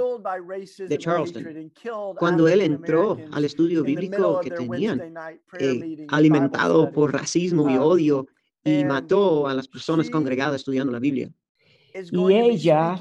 [0.79, 1.73] de Charleston.
[2.19, 5.15] Cuando él entró al estudio bíblico que tenían,
[5.59, 8.27] eh, alimentado por racismo y odio,
[8.65, 11.31] y mató a las personas congregadas estudiando la Biblia.
[11.95, 12.99] Y ella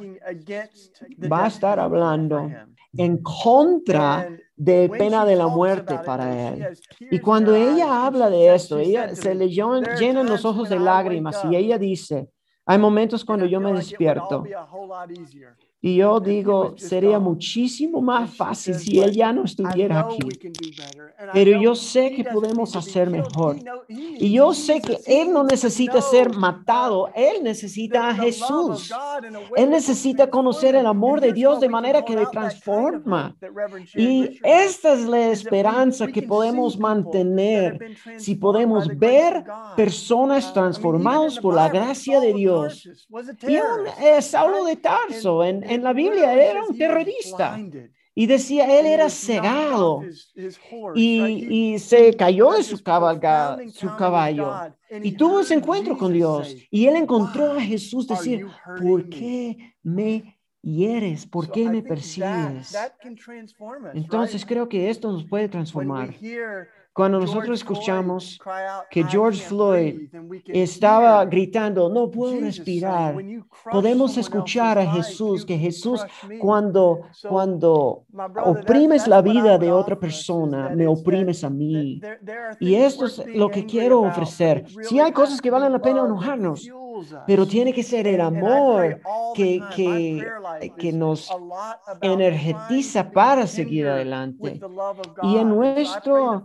[1.32, 2.50] va a estar hablando
[2.94, 6.78] en contra de pena de la muerte para él.
[7.10, 11.56] Y cuando ella habla de esto, ella se le llenan los ojos de lágrimas y
[11.56, 12.30] ella dice,
[12.66, 14.44] hay momentos cuando yo me despierto
[15.84, 20.20] y yo digo, sería muchísimo más fácil si él ya no estuviera aquí.
[21.34, 23.58] Pero yo sé que podemos hacer mejor.
[23.88, 28.94] Y yo sé que él no necesita ser matado, él necesita a Jesús.
[29.56, 33.36] Él necesita conocer el amor de Dios de manera que le transforma.
[33.96, 37.80] Y esta es la esperanza que podemos mantener
[38.18, 39.44] si podemos ver
[39.76, 42.88] personas transformadas por la gracia de Dios.
[43.48, 47.60] Y un, eh, Saulo de Tarso en en la Biblia era un terrorista.
[48.14, 50.02] Y decía, él era cegado
[50.96, 54.54] y, y se cayó de su, cabalga, su caballo
[55.02, 56.54] y tuvo ese encuentro con Dios.
[56.70, 58.48] Y él encontró a Jesús decir,
[58.82, 61.26] ¿por qué me hieres?
[61.26, 62.76] ¿Por qué me persigues?
[63.94, 66.14] Entonces creo que esto nos puede transformar.
[66.94, 68.38] Cuando nosotros escuchamos
[68.90, 70.10] que George Floyd
[70.48, 73.16] estaba gritando, no puedo respirar,
[73.72, 76.06] podemos escuchar a Jesús, que Jesús
[76.40, 78.04] cuando, cuando
[78.44, 82.02] oprimes la vida de otra persona, me oprimes a mí.
[82.60, 84.66] Y esto es lo que quiero ofrecer.
[84.82, 86.70] Si hay cosas que valen la pena enojarnos,
[87.28, 89.00] pero tiene que ser el amor
[89.36, 90.26] que, que,
[90.78, 91.30] que nos
[92.02, 94.60] energetiza para seguir adelante.
[95.24, 96.44] Y en nuestro,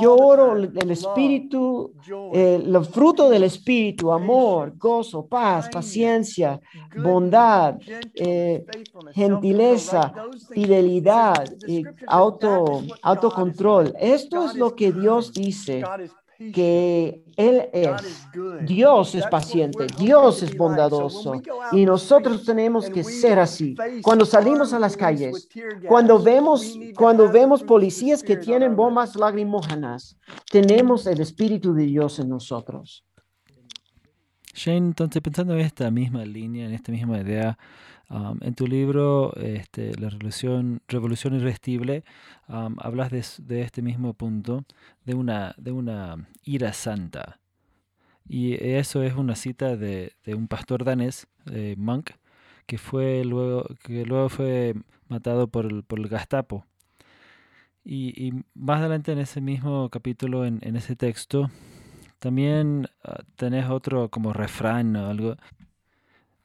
[0.00, 1.92] yo oro el Espíritu,
[2.32, 6.60] el fruto del Espíritu, amor, gozo, paz, paciencia,
[6.96, 7.76] bondad,
[8.14, 8.64] eh,
[9.12, 10.12] gentileza,
[10.50, 13.94] fidelidad, y auto, autocontrol.
[13.98, 15.82] Esto es lo que Dios dice
[16.38, 18.28] que Él es.
[18.64, 21.40] Dios es paciente, Dios es bondadoso
[21.72, 23.74] y nosotros tenemos que ser así.
[24.02, 25.48] Cuando salimos a las calles,
[25.86, 30.16] cuando vemos, cuando vemos policías que tienen bombas lagrimógenas,
[30.50, 33.04] tenemos el Espíritu de Dios en nosotros.
[34.58, 37.56] Shane, entonces pensando en esta misma línea, en esta misma idea,
[38.40, 42.04] en tu libro, este, La Revolución, Revolución Irresistible,
[42.48, 44.64] hablas de, este mismo punto,
[45.04, 47.38] de una, de una ira santa.
[48.28, 51.28] Y eso es una cita de, un pastor danés,
[51.76, 52.10] Monk,
[52.66, 54.74] que, fue luego, que luego fue
[55.08, 56.66] matado por el, por el Gestapo.
[57.84, 61.50] Y, más adelante en ese mismo capítulo, en, en ese texto,
[62.18, 65.36] también ah, tenés otro como refrán o algo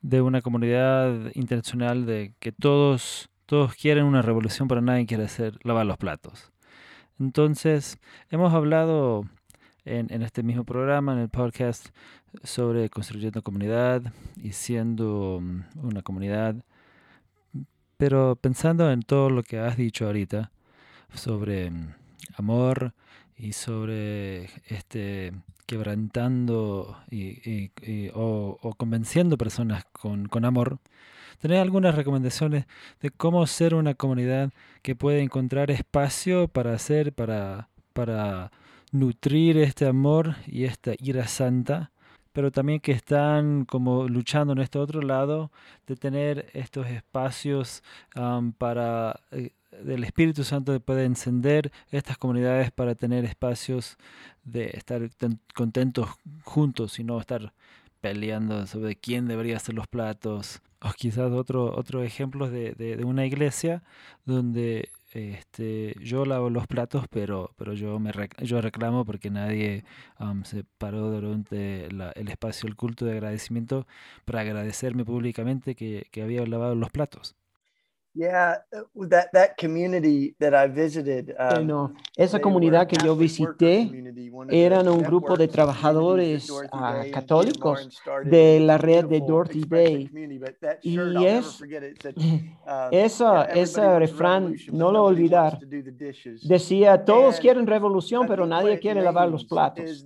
[0.02, 5.58] de una comunidad internacional de que todos, todos quieren una revolución, pero nadie quiere hacer
[5.64, 6.52] lavar los platos.
[7.20, 7.98] Entonces,
[8.30, 9.26] hemos hablado
[9.86, 11.90] en, en este mismo programa, en el podcast,
[12.44, 14.02] sobre construyendo comunidad
[14.42, 16.56] y siendo mm, una comunidad.
[17.98, 20.52] Pero pensando en todo lo que has dicho ahorita
[21.14, 21.94] sobre mm,
[22.36, 22.94] amor
[23.44, 25.34] y sobre este
[25.66, 27.72] quebrantando y,
[28.14, 30.80] o, convenciendo personas con, amor,
[31.40, 32.66] ¿tenés algunas recomendaciones
[33.02, 34.52] de cómo ser una comunidad
[34.82, 38.52] que puede encontrar espacio para hacer, para, para
[38.94, 41.92] nutrir este amor y esta ira santa?
[42.32, 45.52] pero también que están como luchando en este otro lado
[45.86, 47.84] de tener estos espacios
[48.58, 49.52] para eh,
[49.84, 53.98] del Espíritu Santo puede encender estas comunidades para tener espacios
[54.44, 55.10] de estar
[55.54, 56.10] contentos
[56.44, 57.54] juntos y no estar
[58.02, 60.62] peleando sobre quién debería hacer los platos.
[60.82, 63.84] O quizás otro, otro ejemplo de, de, una iglesia
[64.26, 69.86] donde este, yo lavo los platos, pero, pero yo, me yo reclamo porque nadie
[70.44, 73.88] se paró durante el espacio del culto de agradecimiento
[74.26, 77.36] para agradecerme públicamente que había lavado los platos.
[78.16, 81.36] Yeah, uh, that that community that I visited.
[81.44, 83.90] Um, esa comunidad que yo visité
[84.50, 87.90] eran un grupo de trabajadores uh, católicos
[88.24, 90.10] de la red de Dorothy Day.
[90.82, 95.60] Y es uh, esa, ese refrán, no lo olvidar,
[96.44, 100.06] decía, todos quieren revolución, pero nadie quiere lavar los platos.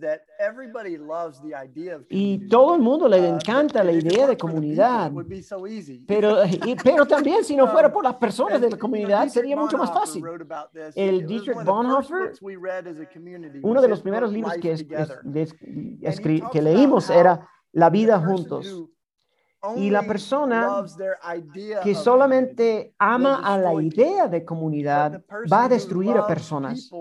[2.10, 5.12] Y todo el mundo le encanta la idea de comunidad.
[6.08, 6.38] Pero,
[6.84, 10.24] pero también si no fuera por las personas de la comunidad sería mucho más fácil.
[10.94, 12.34] El Dietrich Bonhoeffer,
[13.64, 14.86] uno de los primeros libros que,
[16.52, 18.84] que leímos era La vida juntos.
[19.76, 20.86] Y la persona
[21.84, 26.92] que solamente ama a la idea de comunidad va a destruir a personas.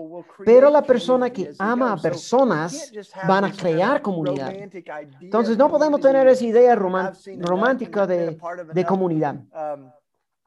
[0.43, 2.91] Pero la persona que ama a personas
[3.27, 4.51] van a crear comunidad.
[5.21, 8.39] Entonces no podemos tener esa idea romántica de,
[8.73, 9.35] de comunidad.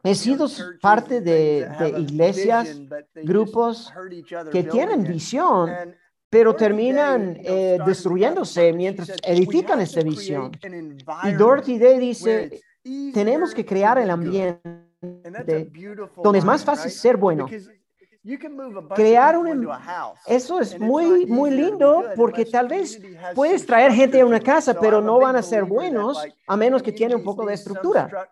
[0.02, 0.46] He sido
[0.80, 2.80] parte de, de iglesias,
[3.14, 3.92] grupos
[4.50, 5.70] que tienen visión,
[6.30, 10.52] pero terminan eh, destruyéndose mientras edifican esta visión.
[11.24, 12.62] Y Dorothy Day dice,
[13.12, 14.60] tenemos que crear el ambiente
[16.22, 17.48] donde es más fácil ser bueno.
[18.94, 19.66] Crear un...
[20.26, 23.00] Eso es muy, muy lindo porque tal vez
[23.34, 26.92] puedes traer gente a una casa, pero no van a ser buenos a menos que
[26.92, 28.28] tiene un poco de estructura.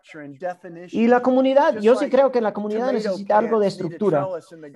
[0.91, 4.27] Y la comunidad, yo sí creo que la comunidad necesita algo de estructura,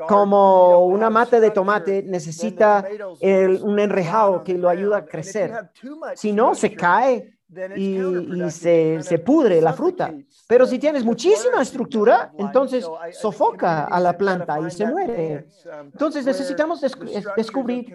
[0.08, 2.84] como una mata de tomate necesita
[3.22, 5.70] un enrejado que lo ayuda a crecer.
[6.16, 7.38] Si no, se cae
[7.76, 8.00] y,
[8.50, 10.12] se, se, pudre la fruta.
[10.54, 15.48] Pero si tienes muchísima estructura, entonces sofoca a la planta y se muere.
[15.86, 16.80] Entonces necesitamos
[17.36, 17.88] descubrir.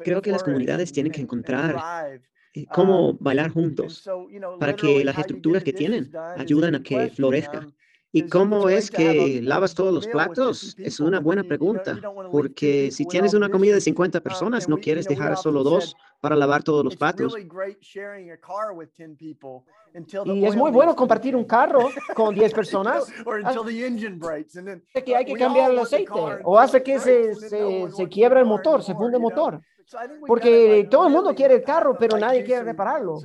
[0.00, 2.20] Creo que las comunidades tienen que encontrar
[2.52, 4.06] eh, cómo bailar juntos
[4.58, 7.66] para que las estructuras que tienen ayudan a que florezca.
[8.12, 10.76] ¿Y cómo es que lavas todos los platos?
[10.76, 11.98] Es una buena pregunta,
[12.30, 16.62] porque si tienes una comida de 50 personas, no quieres dejar solo dos para lavar
[16.62, 17.34] todos los platos.
[20.24, 23.06] Y es muy bueno compartir un carro con 10 personas.
[25.04, 26.12] que hay que cambiar el aceite
[26.44, 29.60] o hace que se, se, se quiebra el motor, se funde el motor.
[30.26, 33.18] Porque todo el mundo quiere el carro, pero nadie quiere repararlo.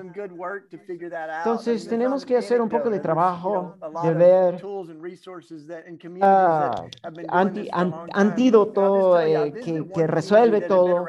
[1.38, 4.89] Entonces tenemos que hacer un poco de trabajo de ver uh,
[7.28, 11.06] anti, antídoto eh, que, que resuelve todo,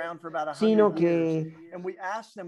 [0.52, 1.65] sino que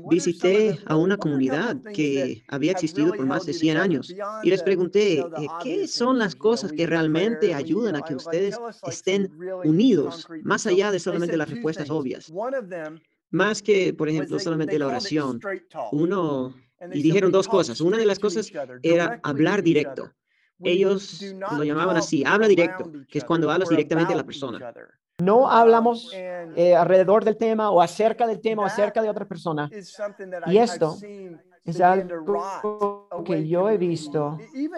[0.09, 5.25] Visité a una comunidad que había existido por más de 100 años y les pregunté,
[5.63, 9.31] ¿qué son las cosas que realmente ayudan a que ustedes estén
[9.65, 12.33] unidos, más allá de solamente las respuestas obvias?
[13.31, 15.41] Más que, por ejemplo, solamente la oración.
[15.93, 16.55] Uno,
[16.93, 17.81] y dijeron dos cosas.
[17.81, 18.51] Una de las cosas
[18.83, 20.11] era hablar directo.
[20.61, 21.23] Ellos
[21.57, 24.73] lo llamaban así, habla directo, que es cuando hablas directamente a la persona.
[25.21, 29.69] No hablamos eh, alrededor del tema o acerca del tema o acerca de otra persona.
[30.47, 30.97] Y esto
[31.65, 34.69] es algo que yo he visto e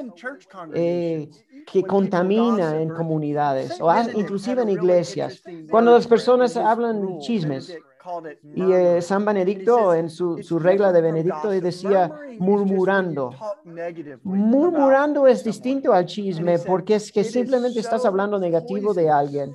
[0.74, 1.30] eh,
[1.70, 5.42] que contamina en comunidades o inclusive en iglesias.
[5.70, 7.76] Cuando las personas hablan chismes,
[8.54, 13.30] y eh, San Benedicto, en su, su, regla de Benedicto, decía murmurando.
[14.22, 19.54] Murmurando es distinto al chisme porque es que simplemente estás hablando negativo de alguien.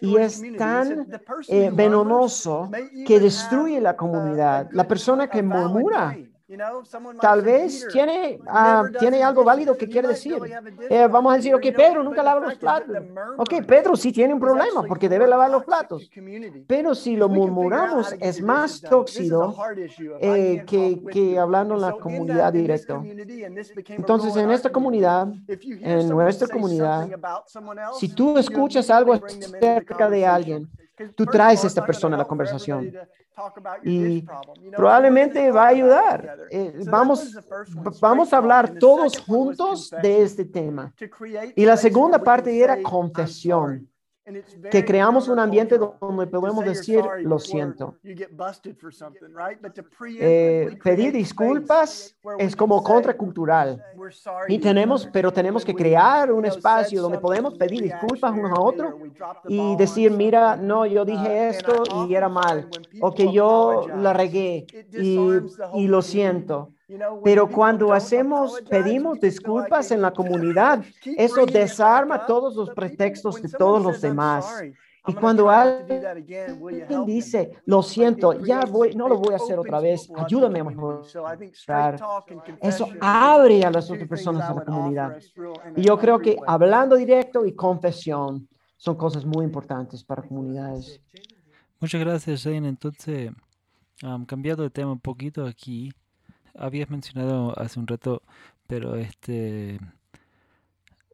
[0.00, 1.06] Y es tan
[1.48, 2.70] eh, venenoso
[3.06, 4.68] que destruye la comunidad.
[4.72, 6.16] La persona que murmura
[7.20, 10.36] Tal vez tiene, ah, tiene algo válido que quiere decir.
[10.90, 12.96] Eh, vamos a decir, ok, Pedro nunca lava los platos.
[13.38, 16.10] Ok, Pedro sí tiene un problema porque debe lavar los platos.
[16.66, 19.56] Pero si lo murmuramos es más tóxico
[20.20, 23.02] eh, que, que hablando en la comunidad directa.
[23.88, 27.08] Entonces, en esta comunidad, en nuestra comunidad,
[27.98, 30.68] si tú escuchas algo acerca de alguien,
[31.14, 32.92] tú traes a esta persona a la conversación
[33.82, 34.24] y
[34.76, 36.36] probablemente va a ayudar.
[36.50, 37.36] Eh, vamos,
[38.00, 40.92] vamos a hablar todos juntos de este tema.
[41.56, 43.88] Y la segunda parte era confesión
[44.70, 47.96] que creamos un ambiente donde podemos decir, lo siento.
[50.18, 53.82] Eh, pedir disculpas es como contracultural.
[54.48, 58.94] Y tenemos, pero tenemos que crear un espacio donde podemos pedir disculpas unos a otros
[59.46, 62.68] y decir, mira, no, yo dije uh, esto y era mal,
[63.00, 65.18] o que yo la regué y,
[65.74, 66.73] y lo siento.
[67.24, 70.84] Pero cuando hacemos, pedimos disculpas en la comunidad,
[71.16, 74.62] eso desarma todos los pretextos de todos los demás.
[75.06, 80.10] Y cuando alguien dice, lo siento, ya voy, no lo voy a hacer otra vez,
[80.16, 82.00] ayúdame a mejorar.
[82.62, 85.18] Eso abre a las otras personas a la comunidad.
[85.76, 91.00] Y yo creo que hablando directo y confesión son cosas muy importantes para comunidades.
[91.80, 92.66] Muchas gracias, Shane.
[92.66, 93.30] Entonces,
[94.26, 95.92] cambiando de tema un poquito aquí,
[96.56, 98.22] habías mencionado hace un rato,
[98.66, 99.80] pero este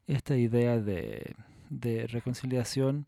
[0.06, 1.36] esta idea de,
[1.68, 3.06] de reconciliación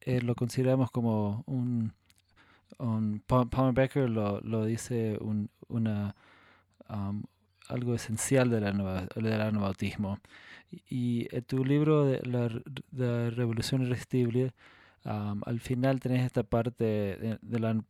[0.00, 1.92] eh, lo consideramos como un,
[3.26, 6.16] Palmer Becker lo, lo dice un, una
[6.88, 7.22] um,
[7.68, 10.18] algo esencial de del anabautismo.
[10.88, 14.52] Y, en tu libro de la, Revolución Irresistible,
[15.04, 17.82] um, al final tenés esta parte de, la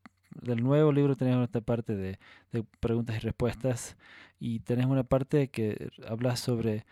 [0.43, 2.19] del nuevo libro tenemos esta parte de,
[2.81, 3.97] preguntas y respuestas
[4.39, 6.85] y tenés una parte que habla sobre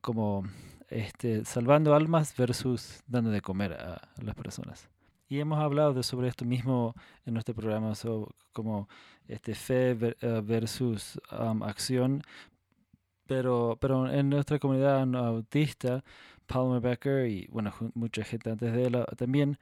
[0.00, 0.44] como
[0.88, 4.88] este, salvando almas versus dando de comer a, las personas.
[5.28, 7.94] Y hemos hablado sobre esto mismo en nuestro programa,
[8.52, 8.88] como
[9.26, 12.22] este, fe eh, versus acción,
[13.26, 16.04] pero, pero en nuestra comunidad autista,
[16.46, 19.58] Palmer Becker y bueno, mucha gente antes de él también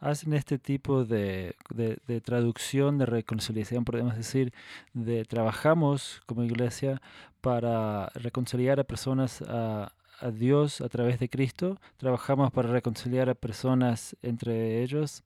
[0.00, 4.52] hacen este tipo de, de, traducción, de reconciliación, podemos decir,
[4.94, 7.00] de trabajamos como iglesia
[7.40, 9.92] para reconciliar a personas a,
[10.32, 15.22] Dios a través de Cristo, trabajamos para reconciliar a personas entre ellos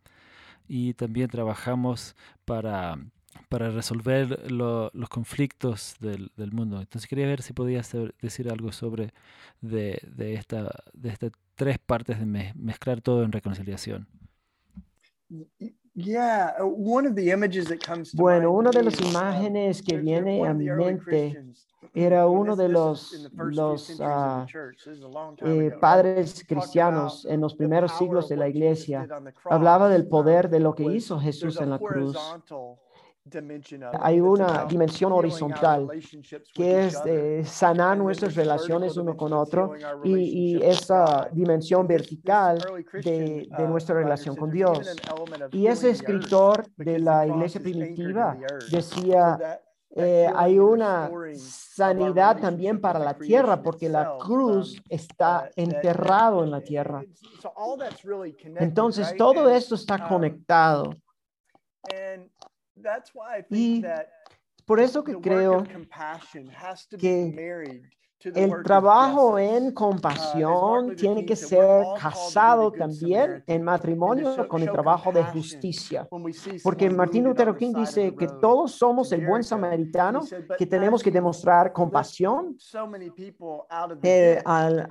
[0.68, 2.14] y también trabajamos
[2.44, 2.98] para,
[3.48, 6.78] para resolver los conflictos del, del, mundo.
[6.78, 9.14] Entonces quería ver si podías decir algo sobre
[9.62, 14.06] de, de, esta, de estas tres partes de mezclar todo en reconciliación.
[18.14, 21.44] Bueno, una de las imágenes que viene a mi mente
[21.94, 24.46] era uno de los, los ah,
[25.44, 29.06] eh, padres cristianos en los primeros siglos de la iglesia.
[29.44, 32.16] Hablaba del poder de lo que hizo Jesús en la cruz
[34.00, 35.88] hay una dimensión horizontal
[36.52, 42.58] que es de sanar nuestras relaciones uno con otro y, esa dimensión vertical
[42.92, 44.96] de, de, nuestra relación con Dios.
[45.52, 48.36] Y ese escritor de la iglesia primitiva
[48.70, 49.60] decía,
[49.94, 56.60] eh, hay una sanidad también para la tierra porque la cruz está enterrado en la
[56.60, 57.04] tierra.
[58.56, 60.94] Entonces, todo esto está conectado.
[63.50, 63.84] Y
[64.66, 65.64] por eso que creo
[66.98, 67.38] que
[68.24, 75.12] el trabajo en uh, compasión tiene que ser casado también en matrimonio con el trabajo
[75.12, 76.08] de justicia.
[76.62, 80.20] Porque Martín Lutero King dice que todos somos el buen samaritano,
[80.56, 82.56] que tenemos que demostrar compasión
[84.02, 84.86] eh, al,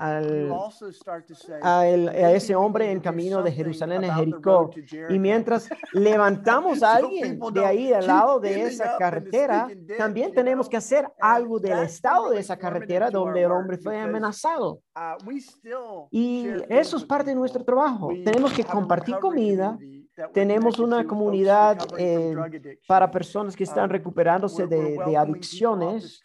[1.61, 4.71] a, ese hombre en camino de Jerusalén a Jericó.
[5.09, 9.67] Y mientras levantamos a alguien de ahí al lado de esa carretera,
[9.97, 14.81] también tenemos que hacer algo del estado de esa carretera donde el hombre fue amenazado.
[14.95, 18.09] Uh, y eso es parte de nuestro trabajo.
[18.23, 19.77] Tenemos que compartir comida,
[20.33, 22.35] tenemos una comunidad eh,
[22.87, 26.21] para personas que están uh, recuperándose de, adicciones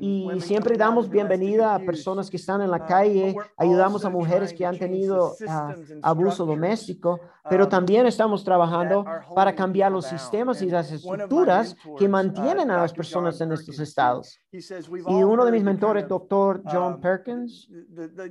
[0.00, 4.52] y siempre damos bienvenida a personas que están en la uh, calle, ayudamos a mujeres
[4.52, 10.62] que han tenido ah, abuso doméstico, pero um, también estamos trabajando para cambiar los sistemas
[10.62, 14.40] y las estructuras que mantienen a las personas en estos estados.
[14.50, 17.68] Y uno de mis mentores, doctor John um, Perkins,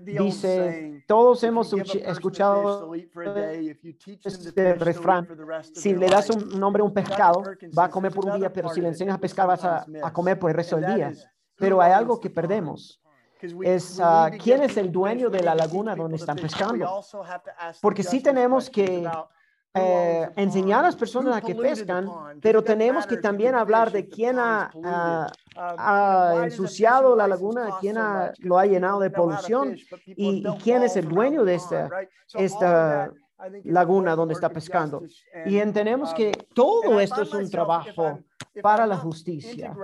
[0.04, 2.94] dice, todos hemos escuchado
[4.24, 4.74] este
[5.74, 7.44] si le das un nombre a un pescado,
[7.78, 10.40] va a comer por un día, pero si le enseñas a pescar, vas a, comer
[10.40, 11.14] por el resto del día.
[11.58, 13.02] Pero hay algo que perdemos.
[13.64, 17.02] es uh, quién es el dueño de la laguna donde están pescando.
[17.82, 19.08] Porque sí tenemos que
[19.78, 22.10] eh, enseñar a las personas a que pescan,
[22.42, 24.72] pero tenemos que también hablar de quién ha,
[26.44, 29.76] ensuciado la laguna, quién ha, lo ha llenado de polución
[30.06, 31.90] y, quién es el dueño de esta,
[32.36, 33.12] esta
[33.64, 35.04] laguna donde está pescando.
[35.46, 38.20] Y entendemos que todo esto es un trabajo
[38.62, 39.76] para la justicia.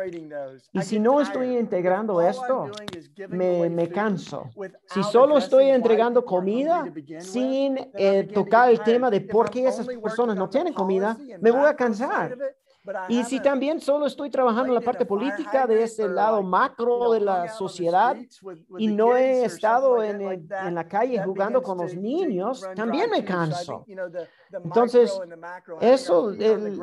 [0.72, 2.70] Y si no estoy integrando esto,
[3.30, 4.50] me, me canso.
[4.86, 10.36] Si solo estoy entregando comida sin eh, tocar el tema de por qué esas personas
[10.36, 12.38] no tienen comida, me voy a cansar.
[13.10, 17.20] Y si también solo estoy trabajando en la parte política de ese lado macro de
[17.20, 18.18] la sociedad
[18.78, 23.86] y no he estado en, en la calle jugando con los niños, también me canso.
[24.52, 25.20] Entonces,
[25.80, 26.82] eso, el,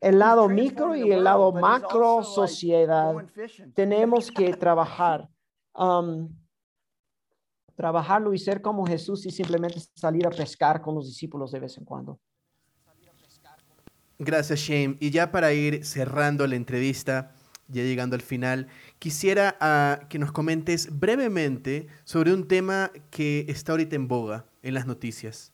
[0.00, 3.14] el lado micro y el lado macro sociedad,
[3.74, 5.28] tenemos que trabajar.
[5.74, 6.28] Um,
[7.76, 11.76] trabajarlo y ser como Jesús y simplemente salir a pescar con los discípulos de vez
[11.76, 12.18] en cuando.
[14.18, 14.96] Gracias, Shane.
[14.98, 17.34] Y ya para ir cerrando la entrevista,
[17.68, 23.72] ya llegando al final, quisiera ah, que nos comentes brevemente sobre un tema que está
[23.72, 25.52] ahorita en boga en las noticias.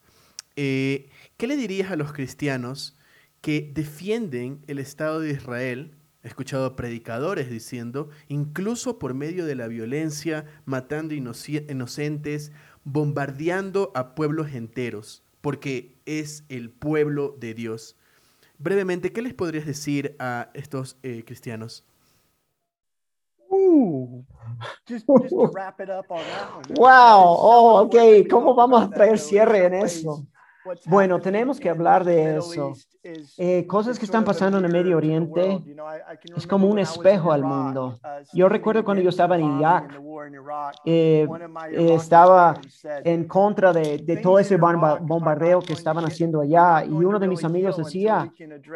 [0.55, 2.97] Eh, ¿Qué le dirías a los cristianos
[3.41, 5.97] que defienden el Estado de Israel?
[6.23, 12.53] He escuchado predicadores diciendo, incluso por medio de la violencia, matando inocentes,
[12.85, 17.97] bombardeando a pueblos enteros, porque es el pueblo de Dios.
[18.63, 21.85] Brevemente, ¿qué les podrías decir a estos eh, cristianos?
[23.51, 24.23] Uh.
[26.79, 27.97] wow, oh, ok,
[28.31, 30.25] ¿cómo vamos a traer cierre en eso?
[30.87, 32.73] Bueno, tenemos que hablar de eso.
[33.37, 35.61] Eh, cosas que están pasando en el Medio Oriente
[36.37, 37.99] es como un espejo al mundo.
[38.33, 40.01] Yo recuerdo cuando yo estaba en Irak,
[40.85, 41.27] eh,
[41.71, 42.61] eh, estaba
[43.05, 47.45] en contra de, de, todo ese bombardeo que estaban haciendo allá y uno de mis
[47.45, 48.33] amigos decía,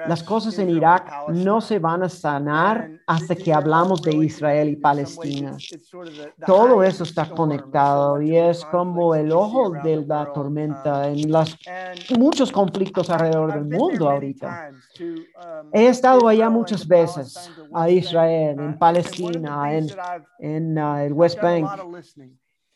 [0.06, 4.76] las cosas en Irak no se van a sanar hasta que hablamos de Israel y
[4.76, 5.56] Palestina.
[6.46, 11.56] Todo eso está conectado y es como el ojo de la tormenta en las,
[12.18, 14.70] muchos conflictos alrededor del mundo ahorita.
[15.72, 19.86] He estado allá muchas veces, a Israel, en Palestina, en,
[20.38, 21.35] en uh, el West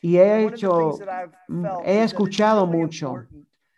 [0.01, 0.97] Y he hecho,
[1.85, 3.25] he escuchado mucho.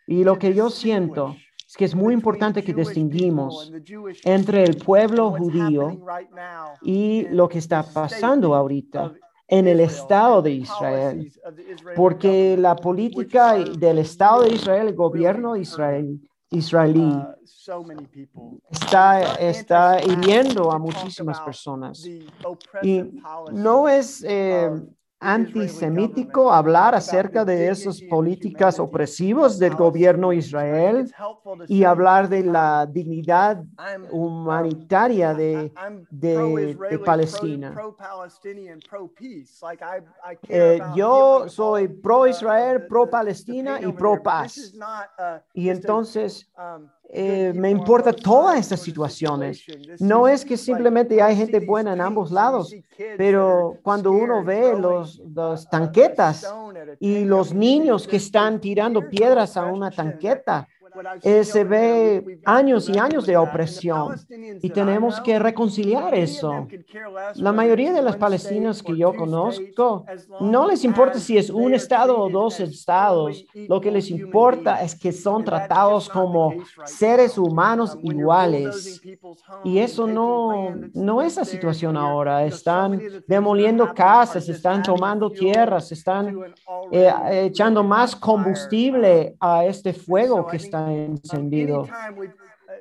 [0.06, 3.72] Y lo que yo siento es que es muy importante que distinguimos
[4.24, 6.00] entre el pueblo judío
[6.82, 9.12] y lo que está pasando ahorita
[9.48, 11.32] en el Estado de Israel,
[11.94, 15.56] porque la política del Estado de Israel, el gobierno
[16.50, 17.12] israelí,
[18.70, 22.04] está, está hiriendo a muchísimas personas.
[22.82, 23.20] Y
[23.52, 24.70] no es eh,
[25.24, 31.10] antisemítico hablar acerca de esas políticas opresivas del gobierno Israel
[31.68, 33.64] y hablar de la dignidad
[34.10, 35.72] humanitaria de,
[36.10, 37.74] de, Palestina.
[40.48, 44.74] Eh, yo soy pro Israel, pro Palestina y pro paz.
[45.52, 46.50] Y entonces
[47.10, 49.64] eh, me importa todas estas situaciones.
[50.00, 52.74] No es que simplemente hay gente buena en ambos lados,
[53.16, 56.52] pero cuando uno ve los, las tanquetas
[56.98, 60.66] y los niños que están tirando piedras a una tanqueta,
[61.22, 64.14] eh, se ve años y años de opresión
[64.62, 66.66] y tenemos que reconciliar eso.
[67.36, 70.04] La mayoría de las palestinas que yo conozco
[70.40, 73.44] no les importa si es un estado o dos estados.
[73.54, 79.00] Lo que les importa es que son tratados como seres humanos iguales.
[79.64, 82.44] Y eso no, no es la situación ahora.
[82.44, 86.38] Están demoliendo casas, están tomando tierras, están
[86.90, 87.12] eh,
[87.46, 91.86] echando más combustible a este fuego que está encendido.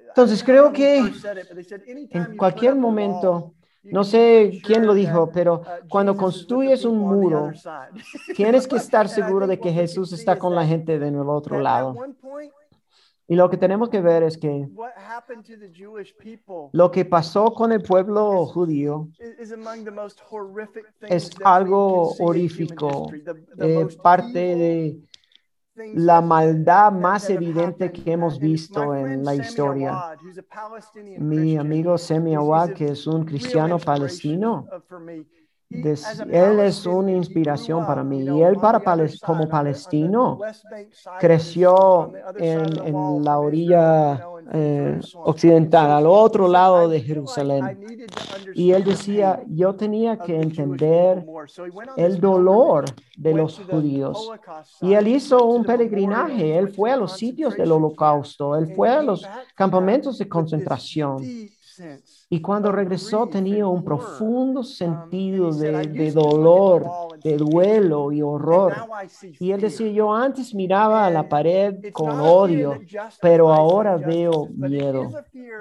[0.10, 7.00] Entonces creo que en cualquier momento, no sé quién lo dijo, pero cuando construyes un
[7.00, 7.52] muro,
[8.36, 11.96] tienes que estar seguro de que Jesús está con la gente del otro lado.
[13.28, 14.68] Y lo que tenemos que ver es que
[16.74, 19.08] lo que pasó con el pueblo judío
[21.02, 23.10] es algo horrífico,
[23.58, 25.00] eh, parte de
[25.76, 30.16] la maldad más evidente que hemos visto en la historia.
[31.18, 34.68] Mi amigo Semi Awad, que es un cristiano palestino,
[35.70, 38.24] él es una inspiración para mí.
[38.24, 38.82] Y él para,
[39.26, 40.40] como palestino
[41.20, 47.80] creció en, en la orilla eh, occidental, al otro lado de Jerusalén.
[48.54, 51.26] Y él decía, yo tenía que entender
[51.98, 52.86] el dolor
[53.18, 54.32] de los judíos.
[54.82, 59.02] Y él hizo un peregrinaje, él fue a los sitios del holocausto, él fue a
[59.02, 61.24] los campamentos de concentración.
[62.34, 66.84] Y cuando regresó tenía un profundo sentido de, dolor,
[67.24, 68.74] de duelo y horror.
[69.40, 72.80] Y él decía, yo antes miraba a la pared con odio,
[73.22, 75.12] pero ahora veo miedo,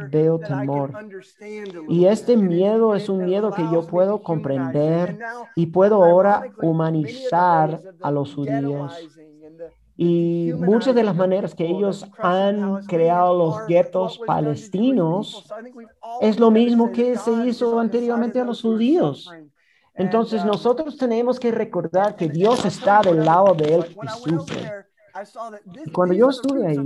[0.09, 0.93] veo temor.
[1.91, 5.19] Y este miedo es un miedo que yo puedo comprender
[5.55, 8.95] y puedo ahora humanizar a los judíos.
[9.97, 15.47] Y muchas de las maneras que ellos han creado los guetos palestinos
[16.21, 19.31] es lo mismo que se hizo anteriormente a los judíos.
[19.95, 24.87] Entonces nosotros tenemos que recordar que Dios está del lado de él que sufre.
[25.93, 26.79] cuando yo estuve ahí,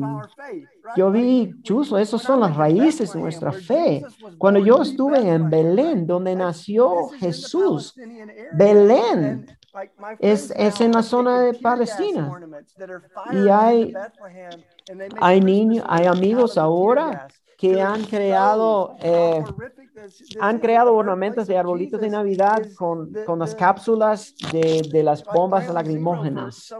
[0.96, 4.02] yo vi, Chuso, esas son las raíces de nuestra fe.
[4.36, 7.94] Cuando yo estuve en Belén, donde nació Jesús,
[8.52, 9.46] Belén
[10.18, 12.30] es, es en la zona de Palestina.
[13.32, 13.92] Y hay,
[15.20, 19.42] hay niños, hay amigos ahora que han creado, eh,
[20.40, 25.68] han creado ornamentos de arbolitos de Navidad con, con las cápsulas de, de, las bombas
[25.72, 26.74] lacrimógenas.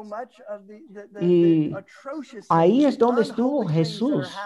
[1.20, 1.72] Y
[2.48, 4.36] ahí es donde estuvo Jesús.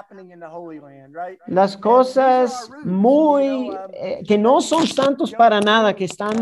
[1.46, 6.36] Las cosas muy, eh, que no son santos para nada, que están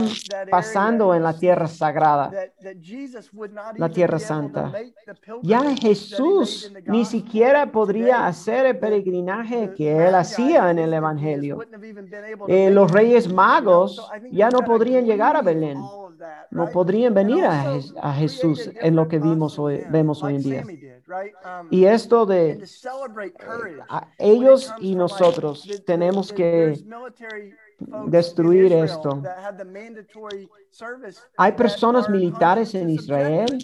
[0.50, 2.30] pasando en la tierra sagrada,
[3.76, 4.72] la tierra santa.
[5.42, 11.58] Ya Jesús ni siquiera podría hacer el peregrinaje que él hacía en el Evangelio.
[12.48, 15.78] Eh, los reyes magos ya no podrían llegar a Belén,
[16.50, 20.64] no podrían venir a, a Jesús en lo que vimos hoy, vemos hoy en día.
[21.70, 22.64] Y esto de
[24.18, 26.74] ellos y nosotros tenemos que
[27.78, 29.22] destruir esto.
[31.36, 33.58] Hay personas militares en Israel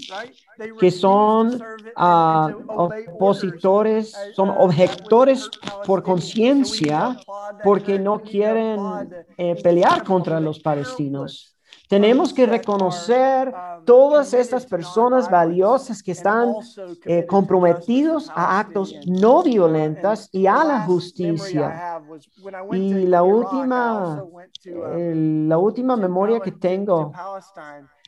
[0.78, 1.60] que son
[1.96, 5.50] ah, opositores, son objetores
[5.84, 7.16] por conciencia
[7.62, 8.78] porque no quieren
[9.36, 11.53] eh, pelear contra los palestinos.
[11.88, 13.52] Tenemos que reconocer
[13.84, 16.54] todas estas personas valiosas que están
[17.04, 22.00] eh, comprometidos a actos no violentos y a la justicia.
[22.72, 24.24] Y la última,
[24.64, 27.12] la última memoria que tengo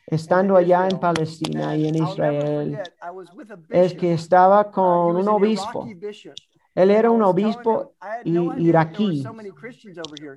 [0.07, 2.79] estando allá en Palestina y en Israel
[3.69, 5.85] es que estaba con un obispo
[6.77, 9.23] él era un obispo iraquí.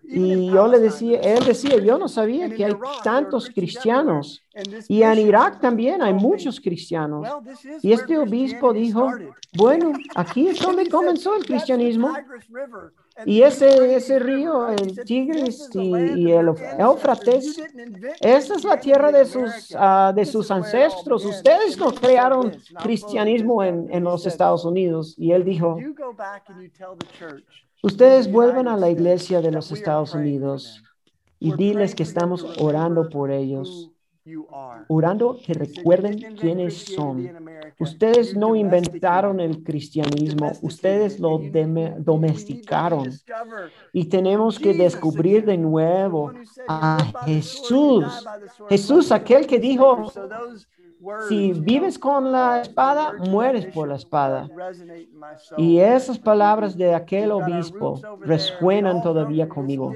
[0.04, 2.74] Y yo le decía, él decía, yo no sabía que hay
[3.04, 4.42] tantos cristianos.
[4.88, 7.28] Y en Irak también hay muchos cristianos.
[7.82, 9.10] Y este obispo dijo,
[9.54, 12.10] bueno, aquí es donde comenzó el cristianismo.
[13.26, 17.60] Y ese, ese río, el Tigris y, el Éufrates,
[18.20, 21.24] esa es la tierra de sus, ah, de sus ancestros.
[21.24, 25.14] Ustedes no crearon cristianismo en, en los Estados Unidos.
[25.18, 25.78] Y él dijo,
[27.82, 30.82] ustedes vuelven a la iglesia de los Estados Unidos
[31.38, 33.90] y diles que estamos orando por ellos
[34.88, 37.28] orando que recuerden quiénes son.
[37.78, 41.40] Ustedes no inventaron el cristianismo, ustedes lo
[41.98, 43.10] domesticaron.
[43.92, 46.32] Y tenemos que descubrir de nuevo
[46.68, 48.04] a Jesús.
[48.68, 50.12] Jesús, aquel que dijo,
[51.28, 54.48] si vives con la espada, mueres por la espada.
[55.56, 59.92] Y esas palabras de aquel obispo resuenan todavía conmigo.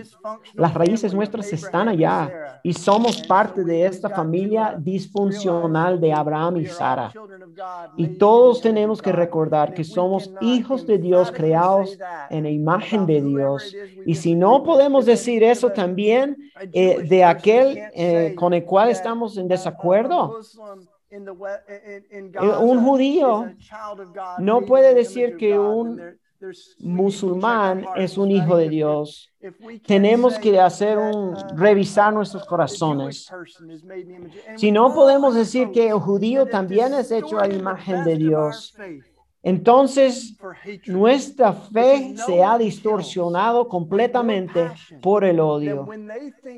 [0.54, 6.66] Las raíces nuestras están allá y somos parte de esta familia disfuncional de Abraham y
[6.66, 7.12] Sara.
[7.96, 11.98] Y todos tenemos que recordar que somos hijos de Dios creados
[12.30, 13.74] en la imagen de Dios.
[14.06, 19.36] Y si no podemos decir eso también eh, de aquel eh, con el cual estamos
[19.36, 20.38] en desacuerdo,
[22.60, 23.46] un judío
[24.38, 26.00] no puede decir que un
[26.80, 29.32] musulmán es un hijo de Dios.
[29.86, 33.30] Tenemos que hacer un uh, revisar nuestros corazones.
[34.56, 38.74] Si no podemos decir que el judío también es hecho a la imagen de Dios,
[39.44, 40.38] entonces
[40.86, 44.70] nuestra fe se ha distorsionado completamente
[45.02, 45.86] por el odio,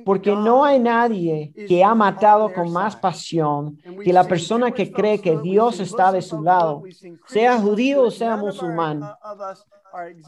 [0.05, 5.20] porque no hay nadie que ha matado con más pasión que la persona que cree
[5.20, 6.84] que Dios está de su lado,
[7.26, 9.03] sea judío o sea musulmán.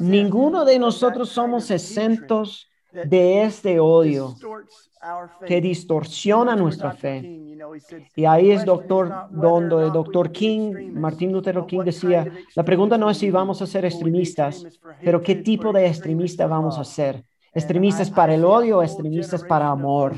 [0.01, 4.35] Ninguno de nosotros somos exentos de este odio
[5.47, 7.21] que distorsiona nuestra fe.
[8.17, 13.11] Y ahí es doctor, donde el doctor King, Martin Luther King decía, la pregunta no
[13.11, 14.65] es si vamos a ser extremistas,
[15.03, 17.25] pero qué tipo de extremista vamos a ser.
[17.53, 20.15] Extremistas para el odio, extremistas para amor.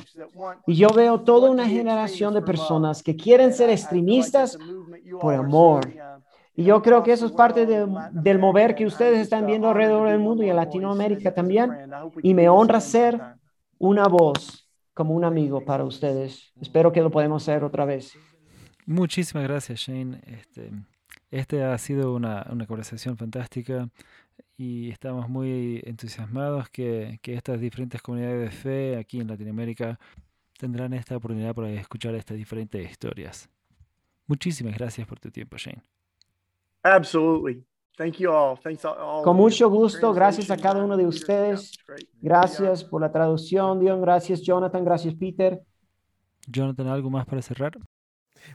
[0.66, 4.58] Y yo veo toda una generación de personas que quieren ser extremistas
[5.20, 5.88] por amor.
[6.54, 10.18] Y yo creo que eso es parte del mover que ustedes están viendo alrededor del
[10.18, 11.70] mundo y en Latinoamérica también.
[12.22, 13.20] Y me honra ser
[13.78, 16.52] una voz como un amigo para ustedes.
[16.60, 18.14] Espero que lo podamos hacer otra vez.
[18.84, 20.20] Muchísimas gracias, Shane.
[20.26, 20.70] Este,
[21.30, 23.88] este ha sido una, una, conversación fantástica
[24.56, 29.98] y estamos muy entusiasmados que, que, estas diferentes comunidades de fe aquí en Latinoamérica
[30.58, 33.48] tendrán esta oportunidad para escuchar estas diferentes historias.
[34.26, 35.82] Muchísimas gracias por tu tiempo, Shane.
[36.82, 37.64] Absolutely.
[39.24, 41.72] Con mucho gusto, gracias a cada uno de ustedes.
[42.22, 44.00] Gracias por la traducción, Dion.
[44.00, 44.84] Gracias, Jonathan.
[44.84, 45.60] Gracias, Peter.
[46.46, 47.72] Jonathan, ¿algo más para cerrar?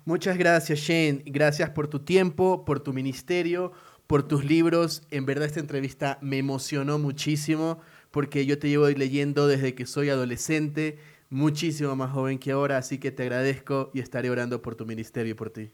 [0.04, 1.22] Muchas gracias, Shane.
[1.28, 3.72] Gracias por tu tiempo, por tu ministerio,
[4.08, 5.04] por tus libros.
[5.12, 10.10] En verdad, esta entrevista me emocionó muchísimo porque yo te llevo leyendo desde que soy
[10.10, 10.98] adolescente,
[11.30, 15.34] muchísimo más joven que ahora, así que te agradezco y estaré orando por tu ministerio
[15.34, 15.72] y por ti.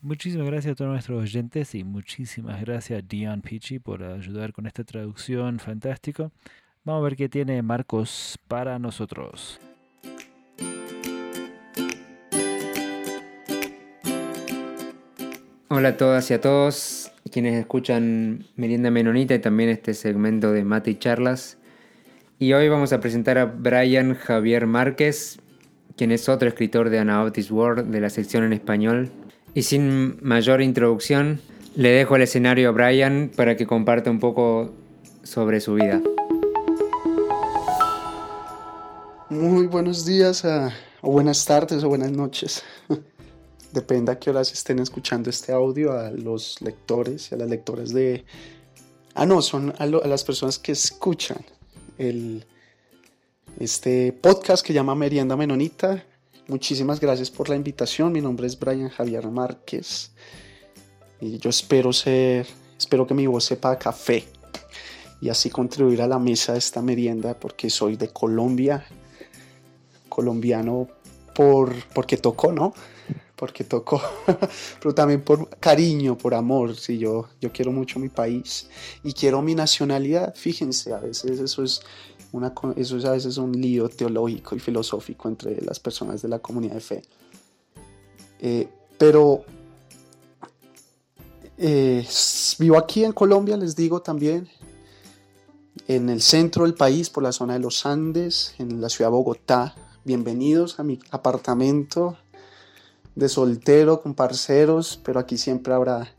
[0.00, 4.68] Muchísimas gracias a todos nuestros oyentes y muchísimas gracias a Dion Pichi por ayudar con
[4.68, 6.30] esta traducción fantástica.
[6.84, 9.58] Vamos a ver qué tiene Marcos para nosotros.
[15.66, 20.62] Hola a todas y a todos quienes escuchan Merienda Menonita y también este segmento de
[20.62, 21.58] Mate y Charlas.
[22.38, 25.40] Y hoy vamos a presentar a Brian Javier Márquez,
[25.96, 29.10] quien es otro escritor de Anabaptist World de la sección en español
[29.54, 31.40] y sin mayor introducción,
[31.74, 34.72] le dejo el escenario a Brian para que comparta un poco
[35.22, 36.00] sobre su vida.
[39.30, 40.44] Muy buenos días
[41.02, 42.62] o buenas tardes o buenas noches.
[43.72, 47.92] Depende a qué horas estén escuchando este audio a los lectores y a las lectoras
[47.92, 48.24] de...
[49.14, 51.44] Ah, no, son a, las personas que escuchan
[51.98, 52.46] el,
[53.58, 56.04] este podcast que llama Merienda Menonita.
[56.48, 58.10] Muchísimas gracias por la invitación.
[58.10, 60.12] Mi nombre es Brian Javier Márquez
[61.20, 62.46] y yo espero ser,
[62.78, 64.24] espero que mi voz sepa café
[65.20, 68.82] y así contribuir a la mesa de esta merienda porque soy de Colombia,
[70.08, 70.88] colombiano
[71.34, 72.72] por, porque tocó, ¿no?
[73.36, 74.00] Porque tocó,
[74.80, 76.76] pero también por cariño, por amor.
[76.76, 78.70] Sí, yo, yo quiero mucho mi país
[79.04, 80.34] y quiero mi nacionalidad.
[80.34, 81.82] Fíjense, a veces eso es
[82.32, 86.38] una, eso es a veces un lío teológico y filosófico entre las personas de la
[86.38, 87.02] comunidad de fe.
[88.40, 88.68] Eh,
[88.98, 89.44] pero
[91.56, 92.06] eh,
[92.58, 94.48] vivo aquí en Colombia, les digo también,
[95.86, 99.16] en el centro del país, por la zona de los Andes, en la ciudad de
[99.16, 99.74] Bogotá.
[100.04, 102.16] Bienvenidos a mi apartamento
[103.14, 106.12] de soltero con parceros, pero aquí siempre habrá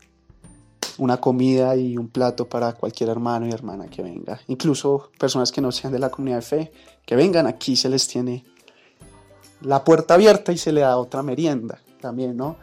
[0.98, 4.40] una comida y un plato para cualquier hermano y hermana que venga.
[4.48, 6.72] Incluso personas que no sean de la comunidad de fe,
[7.04, 8.44] que vengan aquí, se les tiene
[9.62, 12.56] la puerta abierta y se le da otra merienda también, ¿no?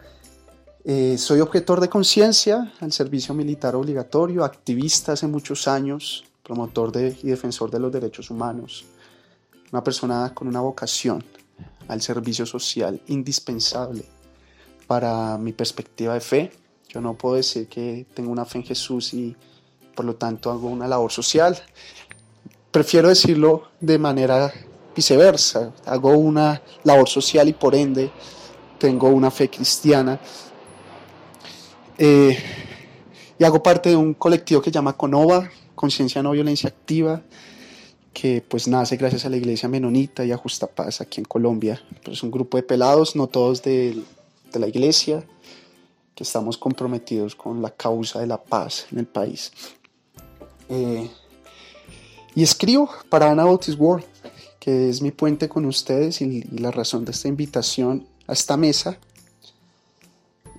[0.84, 7.17] Eh, soy objetor de conciencia al servicio militar obligatorio, activista hace muchos años, promotor de,
[7.23, 8.86] y defensor de los derechos humanos,
[9.71, 11.23] una persona con una vocación
[11.89, 14.05] al servicio social indispensable
[14.88, 16.51] para mi perspectiva de fe
[16.97, 19.35] yo no puedo decir que tengo una fe en Jesús y
[19.93, 21.55] por lo tanto hago una labor social.
[22.71, 24.51] Prefiero decirlo de manera
[24.95, 25.73] viceversa.
[25.85, 28.09] Hago una labor social y por ende
[28.79, 30.19] tengo una fe cristiana.
[31.99, 32.35] Eh,
[33.37, 37.21] y hago parte de un colectivo que se llama CONOVA, Conciencia No Violencia Activa,
[38.11, 41.79] que pues nace gracias a la iglesia menonita y a Justa Paz aquí en Colombia.
[42.11, 44.01] es un grupo de pelados, no todos de
[44.53, 45.23] la iglesia,
[46.18, 49.51] que estamos comprometidos con la causa de la paz en el país.
[50.68, 51.07] Eh,
[52.34, 54.03] y escribo para Anna World,
[54.59, 58.97] que es mi puente con ustedes y, la razón de esta invitación a esta mesa.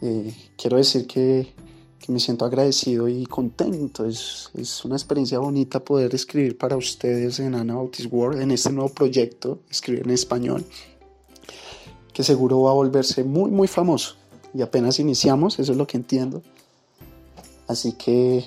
[0.01, 1.53] Eh, quiero decir que,
[1.99, 4.07] que, me siento agradecido y contento.
[4.07, 8.91] Es, es, una experiencia bonita poder escribir para ustedes en Anna World, en este nuevo
[8.91, 10.65] proyecto, escribir en español,
[12.13, 14.18] que seguro va a volverse muy, muy famoso
[14.55, 16.43] y apenas iniciamos, eso es lo que entiendo.
[17.67, 18.45] Así que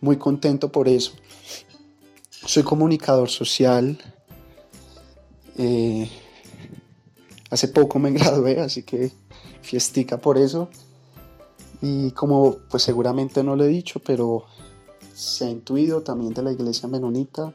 [0.00, 1.12] muy contento por eso.
[2.30, 3.98] Soy comunicador social.
[5.56, 6.10] Eh,
[7.50, 9.12] hace poco me gradué, así que
[9.62, 10.68] fiestica por eso.
[11.80, 14.44] Y como pues seguramente no lo he dicho, pero
[15.14, 17.52] se ha intuido también de la iglesia menonita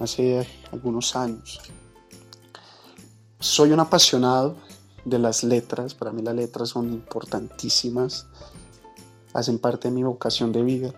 [0.00, 1.60] hace algunos años.
[3.40, 4.56] Soy un apasionado
[5.08, 5.94] de las letras.
[5.94, 8.26] Para mí las letras son importantísimas,
[9.32, 10.94] hacen parte de mi vocación de vida.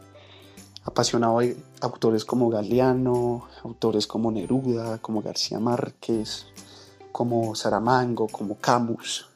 [0.84, 6.46] Apasionado de autores como Galeano, autores como Neruda, como García Márquez,
[7.12, 9.26] como Saramango, como Camus,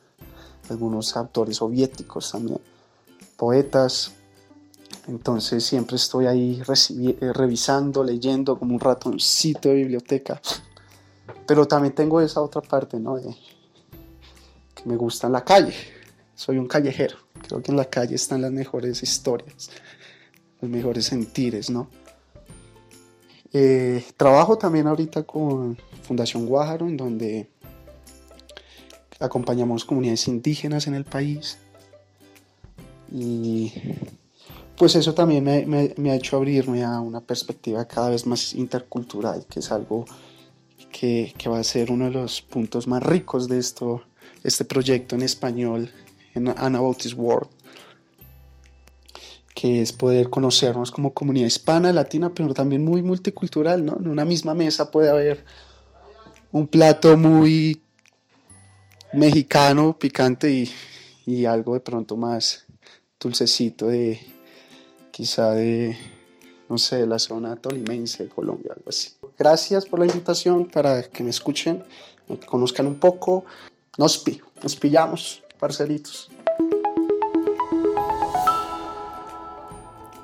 [0.70, 2.60] algunos autores soviéticos también,
[3.36, 4.12] poetas.
[5.06, 10.40] Entonces siempre estoy ahí eh, revisando, leyendo como un ratoncito de biblioteca.
[11.46, 13.18] Pero también tengo esa otra parte, ¿no?
[14.84, 15.74] Me gusta la calle.
[16.34, 17.16] Soy un callejero.
[17.46, 19.70] Creo que en la calle están las mejores historias,
[20.60, 21.88] los mejores sentires, ¿no?
[23.52, 27.50] Eh, trabajo también ahorita con Fundación Guájaro, en donde
[29.20, 31.58] acompañamos comunidades indígenas en el país.
[33.12, 33.72] Y
[34.76, 39.60] pues eso también me, ha hecho abrirme a una perspectiva cada vez más intercultural, que
[39.60, 40.04] es algo
[40.90, 44.02] que, que va a ser uno de los puntos más ricos de esto
[44.42, 45.90] este proyecto en español
[46.34, 47.48] en Anabautis World,
[49.54, 53.96] que es poder conocernos como comunidad hispana, latina, pero también muy multicultural, ¿no?
[53.98, 55.44] En una misma mesa puede haber
[56.50, 57.82] un plato muy
[59.12, 60.70] mexicano, picante y,
[61.24, 62.66] y algo de pronto más
[63.20, 64.20] dulcecito de
[65.10, 65.96] quizá de,
[66.68, 69.10] no sé, de la zona tolimense de Colombia, algo así.
[69.38, 71.84] Gracias por la invitación para que me escuchen,
[72.28, 73.44] me conozcan un poco.
[73.96, 74.24] Nos,
[74.62, 76.30] nos pillamos, parcelitos.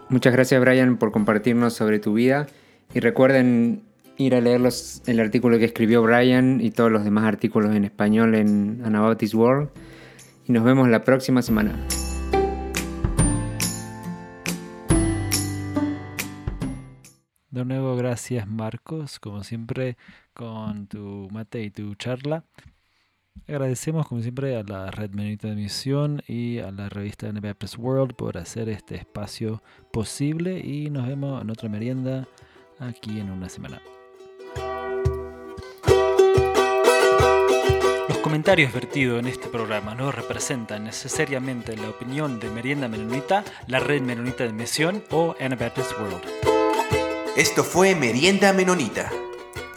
[0.08, 2.48] Muchas gracias Brian por compartirnos sobre tu vida
[2.92, 3.84] y recuerden
[4.16, 4.60] ir a leer
[5.06, 9.70] el artículo que escribió Brian y todos los demás artículos en español en Anabaptist World
[10.46, 11.86] y nos vemos la próxima semana.
[17.50, 19.96] De nuevo, gracias Marcos, como siempre,
[20.34, 22.44] con tu mate y tu charla.
[23.50, 28.14] Agradecemos, como siempre, a la Red Menonita de Misión y a la revista Anabaptist World
[28.14, 29.60] por hacer este espacio
[29.92, 32.28] posible y nos vemos en otra merienda
[32.78, 33.82] aquí en una semana.
[38.08, 43.80] Los comentarios vertidos en este programa no representan necesariamente la opinión de Merienda Menonita, la
[43.80, 46.22] Red Menonita de Misión o Anabaptist World.
[47.36, 49.10] Esto fue Merienda Menonita.